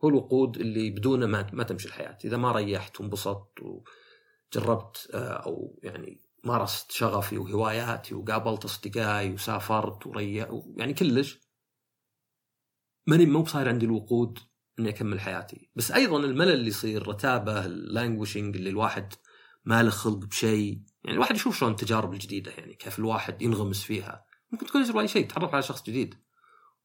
هو 0.04 0.10
الوقود 0.10 0.58
اللي 0.58 0.90
بدونه 0.90 1.26
ما 1.26 1.50
ما 1.54 1.64
تمشي 1.64 1.88
الحياة. 1.88 2.18
إذا 2.26 2.38
ما 2.38 2.52
ريحت 2.52 3.02
وانبسطت 3.02 3.60
وجربت 3.62 5.10
آه، 5.14 5.18
أو 5.18 5.80
يعني 5.84 6.22
مارست 6.44 6.92
شغفي 6.92 7.38
وهواياتي 7.38 8.16
وقابلت 8.16 8.66
أصدقائي 8.66 9.34
وسافرت 9.34 10.08
وريح 10.08 10.50
يعني 10.78 10.94
كلش. 10.94 11.40
ماني 13.08 13.26
مو 13.26 13.42
بصاير 13.42 13.70
عندي 13.70 13.86
الوقود 13.86 14.40
إني 14.80 14.90
أكمل 14.90 15.20
حياتي. 15.20 15.70
بس 15.76 15.92
أيضا 15.92 16.20
الملل 16.20 16.54
اللي 16.54 16.68
يصير 16.68 17.08
رتابة 17.08 17.66
اللانجوشنج 17.66 18.56
اللي 18.56 18.70
الواحد 18.70 19.14
ما 19.66 19.84
له 19.84 19.90
خلق 19.90 20.18
بشيء. 20.18 20.82
يعني 21.04 21.16
الواحد 21.16 21.36
يشوف 21.36 21.60
شلون 21.60 21.72
التجارب 21.72 22.14
الجديدة 22.14 22.52
يعني 22.52 22.74
كيف 22.76 23.00
الواحد 23.00 23.42
ينغمس 23.42 23.84
فيها. 23.84 24.26
ممكن 24.52 24.66
تكون 24.66 24.84
تجربه 24.84 25.02
اي 25.02 25.08
شيء 25.08 25.28
تعرف 25.28 25.54
على 25.54 25.64
شخص 25.64 25.84
جديد. 25.84 26.16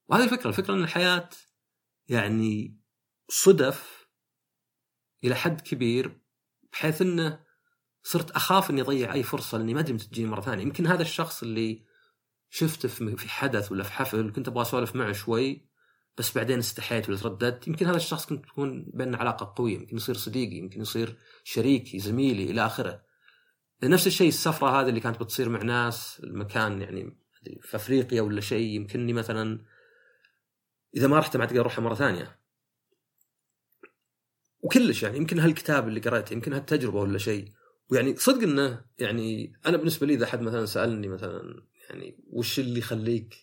وهذه 0.09 0.25
الفكرة. 0.25 0.49
الفكرة 0.49 0.75
إن 0.75 0.83
الحياة 0.83 1.29
يعني 2.09 2.81
صدف 3.29 4.09
إلى 5.25 5.35
حد 5.35 5.61
كبير 5.61 6.21
بحيث 6.73 7.03
إنه 7.03 7.41
صرت 8.03 8.31
أخاف 8.31 8.71
إني 8.71 8.81
أضيع 8.81 9.13
أي 9.13 9.23
فرصة 9.23 9.59
لأني 9.59 9.75
ما 9.75 9.81
أدري 9.81 9.93
متى 9.93 10.07
تجيني 10.07 10.29
مرة 10.31 10.41
ثانية. 10.41 10.63
يمكن 10.63 10.87
هذا 10.87 11.03
الشخص 11.03 11.43
اللي 11.43 11.85
شفته 12.51 12.89
في 12.89 13.29
حدث 13.29 13.73
ولا 13.73 13.85
في 13.85 13.93
حفل 13.93 14.33
كنت 14.33 14.49
أبغى 14.49 14.63
أسولف 14.63 14.97
معه 14.97 15.13
شوي 15.13 15.68
بس 16.19 16.35
بعدين 16.35 16.59
استحيت 16.59 17.09
ولا 17.09 17.19
ترددت 17.19 17.69
يمكن 17.69 17.87
هذا 17.87 17.97
الشخص 17.97 18.27
كنت 18.27 18.45
تكون 18.45 18.91
بيننا 18.95 19.17
علاقة 19.17 19.55
قوية 19.57 19.75
يمكن 19.75 19.97
يصير 19.97 20.15
صديقي 20.15 20.57
يمكن 20.57 20.81
يصير 20.81 21.17
شريكي 21.45 21.99
زميلي 21.99 22.51
إلى 22.51 22.67
آخره. 22.67 23.03
نفس 23.83 24.07
الشيء 24.07 24.29
السفرة 24.29 24.81
هذه 24.81 24.89
اللي 24.89 25.01
كانت 25.01 25.21
بتصير 25.21 25.49
مع 25.49 25.63
ناس 25.63 26.21
المكان 26.25 26.83
يعني 26.83 27.19
في 27.63 27.77
أفريقيا 27.77 28.23
ولا 28.23 28.41
شيء 28.41 28.67
يمكنني 28.75 29.13
مثلا 29.13 29.65
إذا 30.97 31.07
ما 31.07 31.19
رحت 31.19 31.37
ما 31.37 31.45
عاد 31.45 31.57
أروحها 31.57 31.83
مرة 31.83 31.95
ثانية. 31.95 32.39
وكلش 34.61 35.03
يعني 35.03 35.17
يمكن 35.17 35.39
هالكتاب 35.39 35.89
اللي 35.89 36.01
قريته 36.01 36.33
يمكن 36.33 36.53
هالتجربة 36.53 37.01
ولا 37.01 37.19
شيء. 37.19 37.53
ويعني 37.91 38.17
صدق 38.17 38.43
إنه 38.43 38.85
يعني 38.99 39.53
أنا 39.67 39.77
بالنسبة 39.77 40.07
لي 40.07 40.15
إذا 40.15 40.27
حد 40.27 40.41
مثلا 40.41 40.67
سألني 40.67 41.09
مثلا 41.09 41.67
يعني 41.91 42.19
وش 42.27 42.59
اللي 42.59 42.79
يخليك 42.79 43.35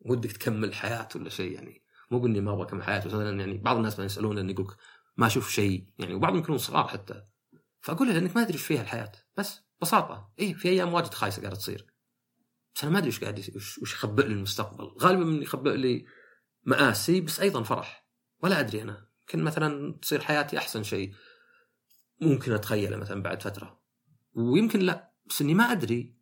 ودك 0.00 0.32
تكمل 0.32 0.74
حياة 0.74 1.08
ولا 1.14 1.28
شيء 1.28 1.52
يعني 1.52 1.83
مو 2.10 2.26
اني 2.26 2.40
ما 2.40 2.52
أبغى 2.52 2.62
أكمل 2.62 2.82
حياه 2.82 3.06
مثلا 3.06 3.40
يعني 3.40 3.58
بعض 3.58 3.76
الناس 3.76 3.92
مثلا 3.92 4.04
يسألون 4.04 4.38
اني 4.38 4.52
يقول 4.52 4.74
ما 5.16 5.26
أشوف 5.26 5.50
شيء 5.50 5.86
يعني 5.98 6.14
وبعضهم 6.14 6.38
يكونون 6.38 6.58
صغار 6.58 6.88
حتى. 6.88 7.24
فأقول 7.80 8.08
له 8.08 8.14
لانك 8.14 8.36
ما 8.36 8.42
أدري 8.42 8.54
إيش 8.54 8.62
فيها 8.62 8.82
الحياة 8.82 9.12
بس 9.36 9.60
ببساطه 9.80 10.32
اي 10.40 10.54
في 10.54 10.68
أيام 10.68 10.94
واجد 10.94 11.14
خايسة 11.14 11.42
قاعدة 11.42 11.56
تصير. 11.56 11.86
بس 12.74 12.84
أنا 12.84 12.92
ما 12.92 12.98
أدري 12.98 13.08
إيش 13.08 13.20
قاعد 13.20 13.38
وش 13.56 13.78
يخبئ 13.82 14.26
لي 14.26 14.34
المستقبل. 14.34 14.84
غالبا 14.84 15.24
من 15.24 15.42
يخبئ 15.42 15.76
لي 15.76 16.06
مآسي 16.64 17.20
بس 17.20 17.40
أيضا 17.40 17.62
فرح. 17.62 18.08
ولا 18.42 18.60
أدري 18.60 18.82
أنا. 18.82 19.08
يمكن 19.20 19.44
مثلا 19.44 19.98
تصير 20.02 20.20
حياتي 20.20 20.58
أحسن 20.58 20.82
شيء. 20.82 21.14
ممكن 22.20 22.52
اتخيله 22.52 22.96
مثلا 22.96 23.22
بعد 23.22 23.42
فترة. 23.42 23.80
ويمكن 24.34 24.80
لا 24.80 25.12
بس 25.26 25.42
إني 25.42 25.54
ما 25.54 25.72
أدري. 25.72 26.14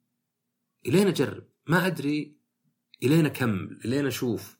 الين 0.86 1.08
أجرب. 1.08 1.48
ما 1.66 1.86
أدري 1.86 2.36
الين 3.02 3.26
اكمل 3.26 3.80
الين 3.84 4.06
أشوف. 4.06 4.58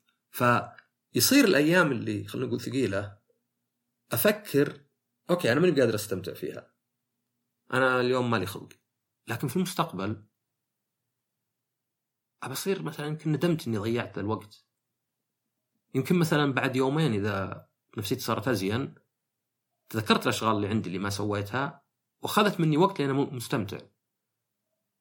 فيصير 1.12 1.44
الأيام 1.44 1.92
اللي 1.92 2.25
خلينا 2.25 2.46
نقول 2.46 2.61
ثقيلة 2.61 3.18
أفكر 4.12 4.85
أوكي 5.31 5.53
أنا 5.53 5.61
ماني 5.61 5.81
قادر 5.81 5.94
أستمتع 5.94 6.35
فيها. 6.35 6.72
أنا 7.72 8.01
اليوم 8.01 8.31
مالي 8.31 8.46
خلق. 8.46 8.68
لكن 9.29 9.48
في 9.48 9.57
المستقبل 9.57 10.27
أصير 12.42 12.83
مثلا 12.83 13.07
يمكن 13.07 13.33
ندمت 13.33 13.66
إني 13.66 13.79
ضيعت 13.79 14.18
الوقت. 14.18 14.66
يمكن 15.94 16.18
مثلا 16.18 16.53
بعد 16.53 16.77
يومين 16.77 17.12
إذا 17.14 17.68
نفسيتي 17.96 18.20
صارت 18.20 18.48
أزين 18.48 18.94
تذكرت 19.88 20.22
الأشغال 20.22 20.57
اللي 20.57 20.68
عندي 20.68 20.88
اللي 20.88 20.98
ما 20.98 21.11
سويتها 21.11 21.83
وأخذت 22.22 22.61
مني 22.61 22.77
وقت 22.77 23.01
لأني 23.01 23.12
مستمتع. 23.12 23.79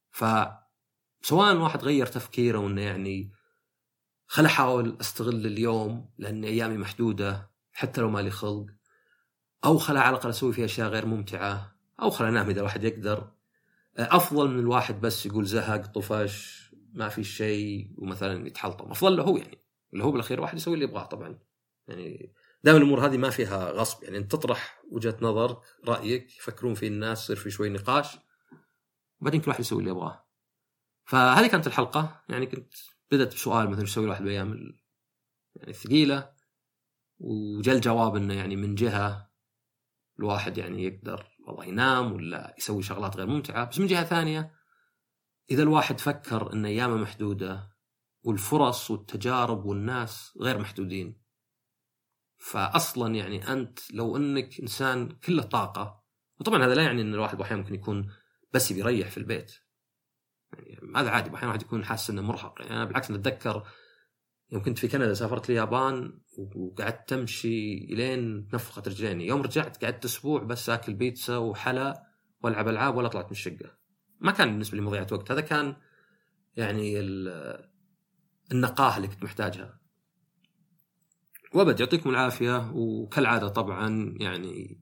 فسواء 0.09 1.51
الواحد 1.51 1.83
غير 1.83 2.05
تفكيره 2.05 2.57
وإنه 2.57 2.81
يعني 2.81 3.31
خل 4.31 4.45
أحاول 4.45 4.97
أستغل 5.01 5.45
اليوم 5.45 6.09
لأن 6.17 6.43
أيامي 6.43 6.77
محدودة 6.77 7.51
حتى 7.73 8.01
لو 8.01 8.09
مالي 8.09 8.29
خلق. 8.29 8.65
أو 9.65 9.77
خل 9.77 9.97
على 9.97 10.09
الأقل 10.09 10.29
أسوي 10.29 10.53
فيها 10.53 10.65
أشياء 10.65 10.89
غير 10.89 11.05
ممتعة. 11.05 11.75
أو 12.01 12.09
خل 12.09 12.25
أنام 12.25 12.49
إذا 12.49 12.59
الواحد 12.59 12.83
يقدر. 12.83 13.31
أفضل 13.97 14.49
من 14.49 14.59
الواحد 14.59 15.01
بس 15.01 15.25
يقول 15.25 15.45
زهق 15.45 15.85
طفش 15.85 16.71
ما 16.93 17.09
في 17.09 17.23
شيء 17.23 17.93
ومثلا 17.97 18.47
يتحلطم. 18.47 18.91
أفضل 18.91 19.17
له 19.17 19.23
هو 19.23 19.37
يعني. 19.37 19.57
اللي 19.93 20.03
هو 20.03 20.11
بالأخير 20.11 20.41
واحد 20.41 20.57
يسوي 20.57 20.73
اللي 20.73 20.85
يبغاه 20.85 21.05
طبعا. 21.05 21.39
يعني 21.87 22.33
دائما 22.63 22.79
الأمور 22.79 23.05
هذه 23.05 23.17
ما 23.17 23.29
فيها 23.29 23.71
غصب. 23.71 24.03
يعني 24.03 24.17
أنت 24.17 24.31
تطرح 24.31 24.81
وجهة 24.91 25.17
نظرك 25.21 25.57
رأيك 25.87 26.37
يفكرون 26.37 26.73
فيه 26.73 26.87
الناس 26.87 27.23
يصير 27.23 27.35
في 27.35 27.51
شوي 27.51 27.69
نقاش. 27.69 28.17
وبعدين 29.21 29.41
كل 29.41 29.49
واحد 29.49 29.59
يسوي 29.59 29.79
اللي 29.79 29.91
يبغاه. 29.91 30.25
فهذه 31.05 31.47
كانت 31.47 31.67
الحلقة. 31.67 32.23
يعني 32.29 32.45
كنت 32.45 32.73
بدأت 33.11 33.33
بسؤال 33.33 33.69
مثلا 33.69 33.81
إيش 33.81 33.89
يسوي 33.89 34.03
الواحد 34.03 34.23
بالايام 34.23 34.75
يعني 35.55 35.71
الثقيله 35.71 36.33
وجاء 37.19 37.75
الجواب 37.75 38.15
إنه 38.15 38.33
يعني 38.33 38.55
من 38.55 38.75
جهة 38.75 39.31
الواحد 40.19 40.57
يعني 40.57 40.83
يقدر 40.83 41.27
والله 41.47 41.65
ينام 41.65 42.13
ولا 42.13 42.55
يسوي 42.57 42.83
شغلات 42.83 43.17
غير 43.17 43.27
ممتعة. 43.27 43.69
بس 43.69 43.79
من 43.79 43.87
جهة 43.87 44.03
ثانية 44.03 44.53
إذا 45.51 45.63
الواحد 45.63 45.99
فكر 45.99 46.53
إن 46.53 46.65
أيامه 46.65 46.95
محدودة 46.95 47.71
والفرص 48.23 48.91
والتجارب 48.91 49.65
والناس 49.65 50.37
غير 50.41 50.59
محدودين 50.59 51.21
فاصلا 52.37 53.15
يعني 53.15 53.53
أنت 53.53 53.79
لو 53.93 54.17
إنك 54.17 54.59
إنسان 54.59 55.09
كله 55.09 55.43
طاقة 55.43 56.03
وطبعا 56.39 56.65
هذا 56.65 56.75
لا 56.75 56.83
يعني 56.83 57.01
إن 57.01 57.13
الواحد 57.13 57.41
أحيانا 57.41 57.61
ممكن 57.61 57.75
يكون 57.75 58.11
بس 58.53 58.71
يريح 58.71 59.09
في 59.09 59.17
البيت. 59.17 59.51
يعني 60.53 60.91
هذا 60.95 61.09
عادي 61.09 61.29
أحيانا 61.29 61.43
الواحد 61.43 61.61
يكون 61.61 61.85
حاسس 61.85 62.09
إنه 62.09 62.21
مرهق. 62.21 62.61
يعني 62.61 62.73
أنا 62.73 62.85
بالعكس 62.85 63.11
أتذكر 63.11 63.63
يوم 64.51 64.63
كنت 64.63 64.77
في 64.77 64.87
كندا 64.87 65.13
سافرت 65.13 65.49
اليابان 65.49 66.19
وقعدت 66.55 67.09
تمشي 67.09 67.73
إلين 67.77 68.47
تنفخت 68.47 68.87
رجليني. 68.87 69.27
يوم 69.27 69.41
رجعت 69.41 69.85
قعدت 69.85 70.05
أسبوع 70.05 70.43
بس 70.43 70.69
آكل 70.69 70.93
بيتزا 70.93 71.37
وحلا 71.37 72.03
وألعب 72.43 72.67
ألعاب 72.67 72.95
ولا 72.95 73.07
طلعت 73.07 73.25
من 73.25 73.31
الشقة. 73.31 73.77
ما 74.19 74.31
كان 74.31 74.49
بالنسبة 74.49 74.77
لي 74.77 74.83
مضيعة 74.83 75.07
وقت. 75.11 75.31
هذا 75.31 75.41
كان 75.41 75.75
يعني 76.55 76.99
النقاهه 78.51 78.97
اللي 78.97 79.07
كنت 79.07 79.23
محتاجها. 79.23 79.79
وأبد 81.53 81.79
يعطيكم 81.79 82.09
العافية. 82.09 82.71
وكالعادة 82.73 83.47
طبعا 83.47 84.15
يعني 84.19 84.81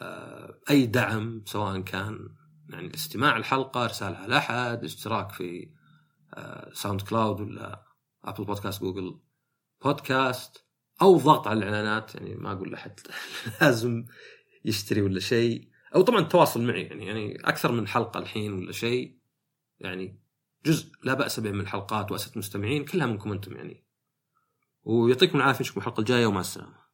آه، 0.00 0.60
أي 0.70 0.86
دعم 0.86 1.42
سواء 1.46 1.80
كان 1.80 2.28
يعني 2.70 2.86
الاستماع 2.86 3.36
الحلقة 3.36 3.84
ارسالها 3.84 4.26
لاحد 4.26 4.84
اشتراك 4.84 5.32
في 5.32 5.70
Sound 6.72 7.00
آه، 7.00 7.06
Cloud 7.08 7.40
ولا 7.40 7.82
Apple 8.24 8.44
Podcast 8.44 8.80
Google 8.80 9.20
Podcast 9.84 10.64
أو 11.02 11.18
ضغط 11.18 11.48
على 11.48 11.58
الإعلانات 11.58 12.14
يعني 12.14 12.34
ما 12.34 12.52
أقول 12.52 12.72
لأحد 12.72 13.00
لازم 13.60 14.04
يشتري 14.64 15.02
ولا 15.02 15.20
شيء. 15.20 15.68
أو 15.94 16.02
طبعا 16.02 16.20
التواصل 16.20 16.62
معي 16.62 16.82
يعني 16.82 17.06
يعني 17.06 17.36
أكثر 17.44 17.72
من 17.72 17.88
حلقة 17.88 18.18
الحين 18.18 18.52
ولا 18.52 18.72
شيء 18.72 19.18
يعني 19.78 20.20
جزء 20.66 20.92
لا 21.02 21.14
بأس 21.14 21.40
به 21.40 21.50
من 21.50 21.60
الحلقات 21.60 22.12
واسئله 22.12 22.32
المستمعين 22.32 22.84
كلها 22.84 23.06
منكم 23.06 23.32
أنتم 23.32 23.56
يعني. 23.56 23.84
ويعطيكم 24.84 25.38
العافية 25.38 25.60
نشوفكم 25.60 25.80
الحلقة 25.80 26.00
الجاية 26.00 26.26
ومع 26.26 26.40
السلامة. 26.40 26.85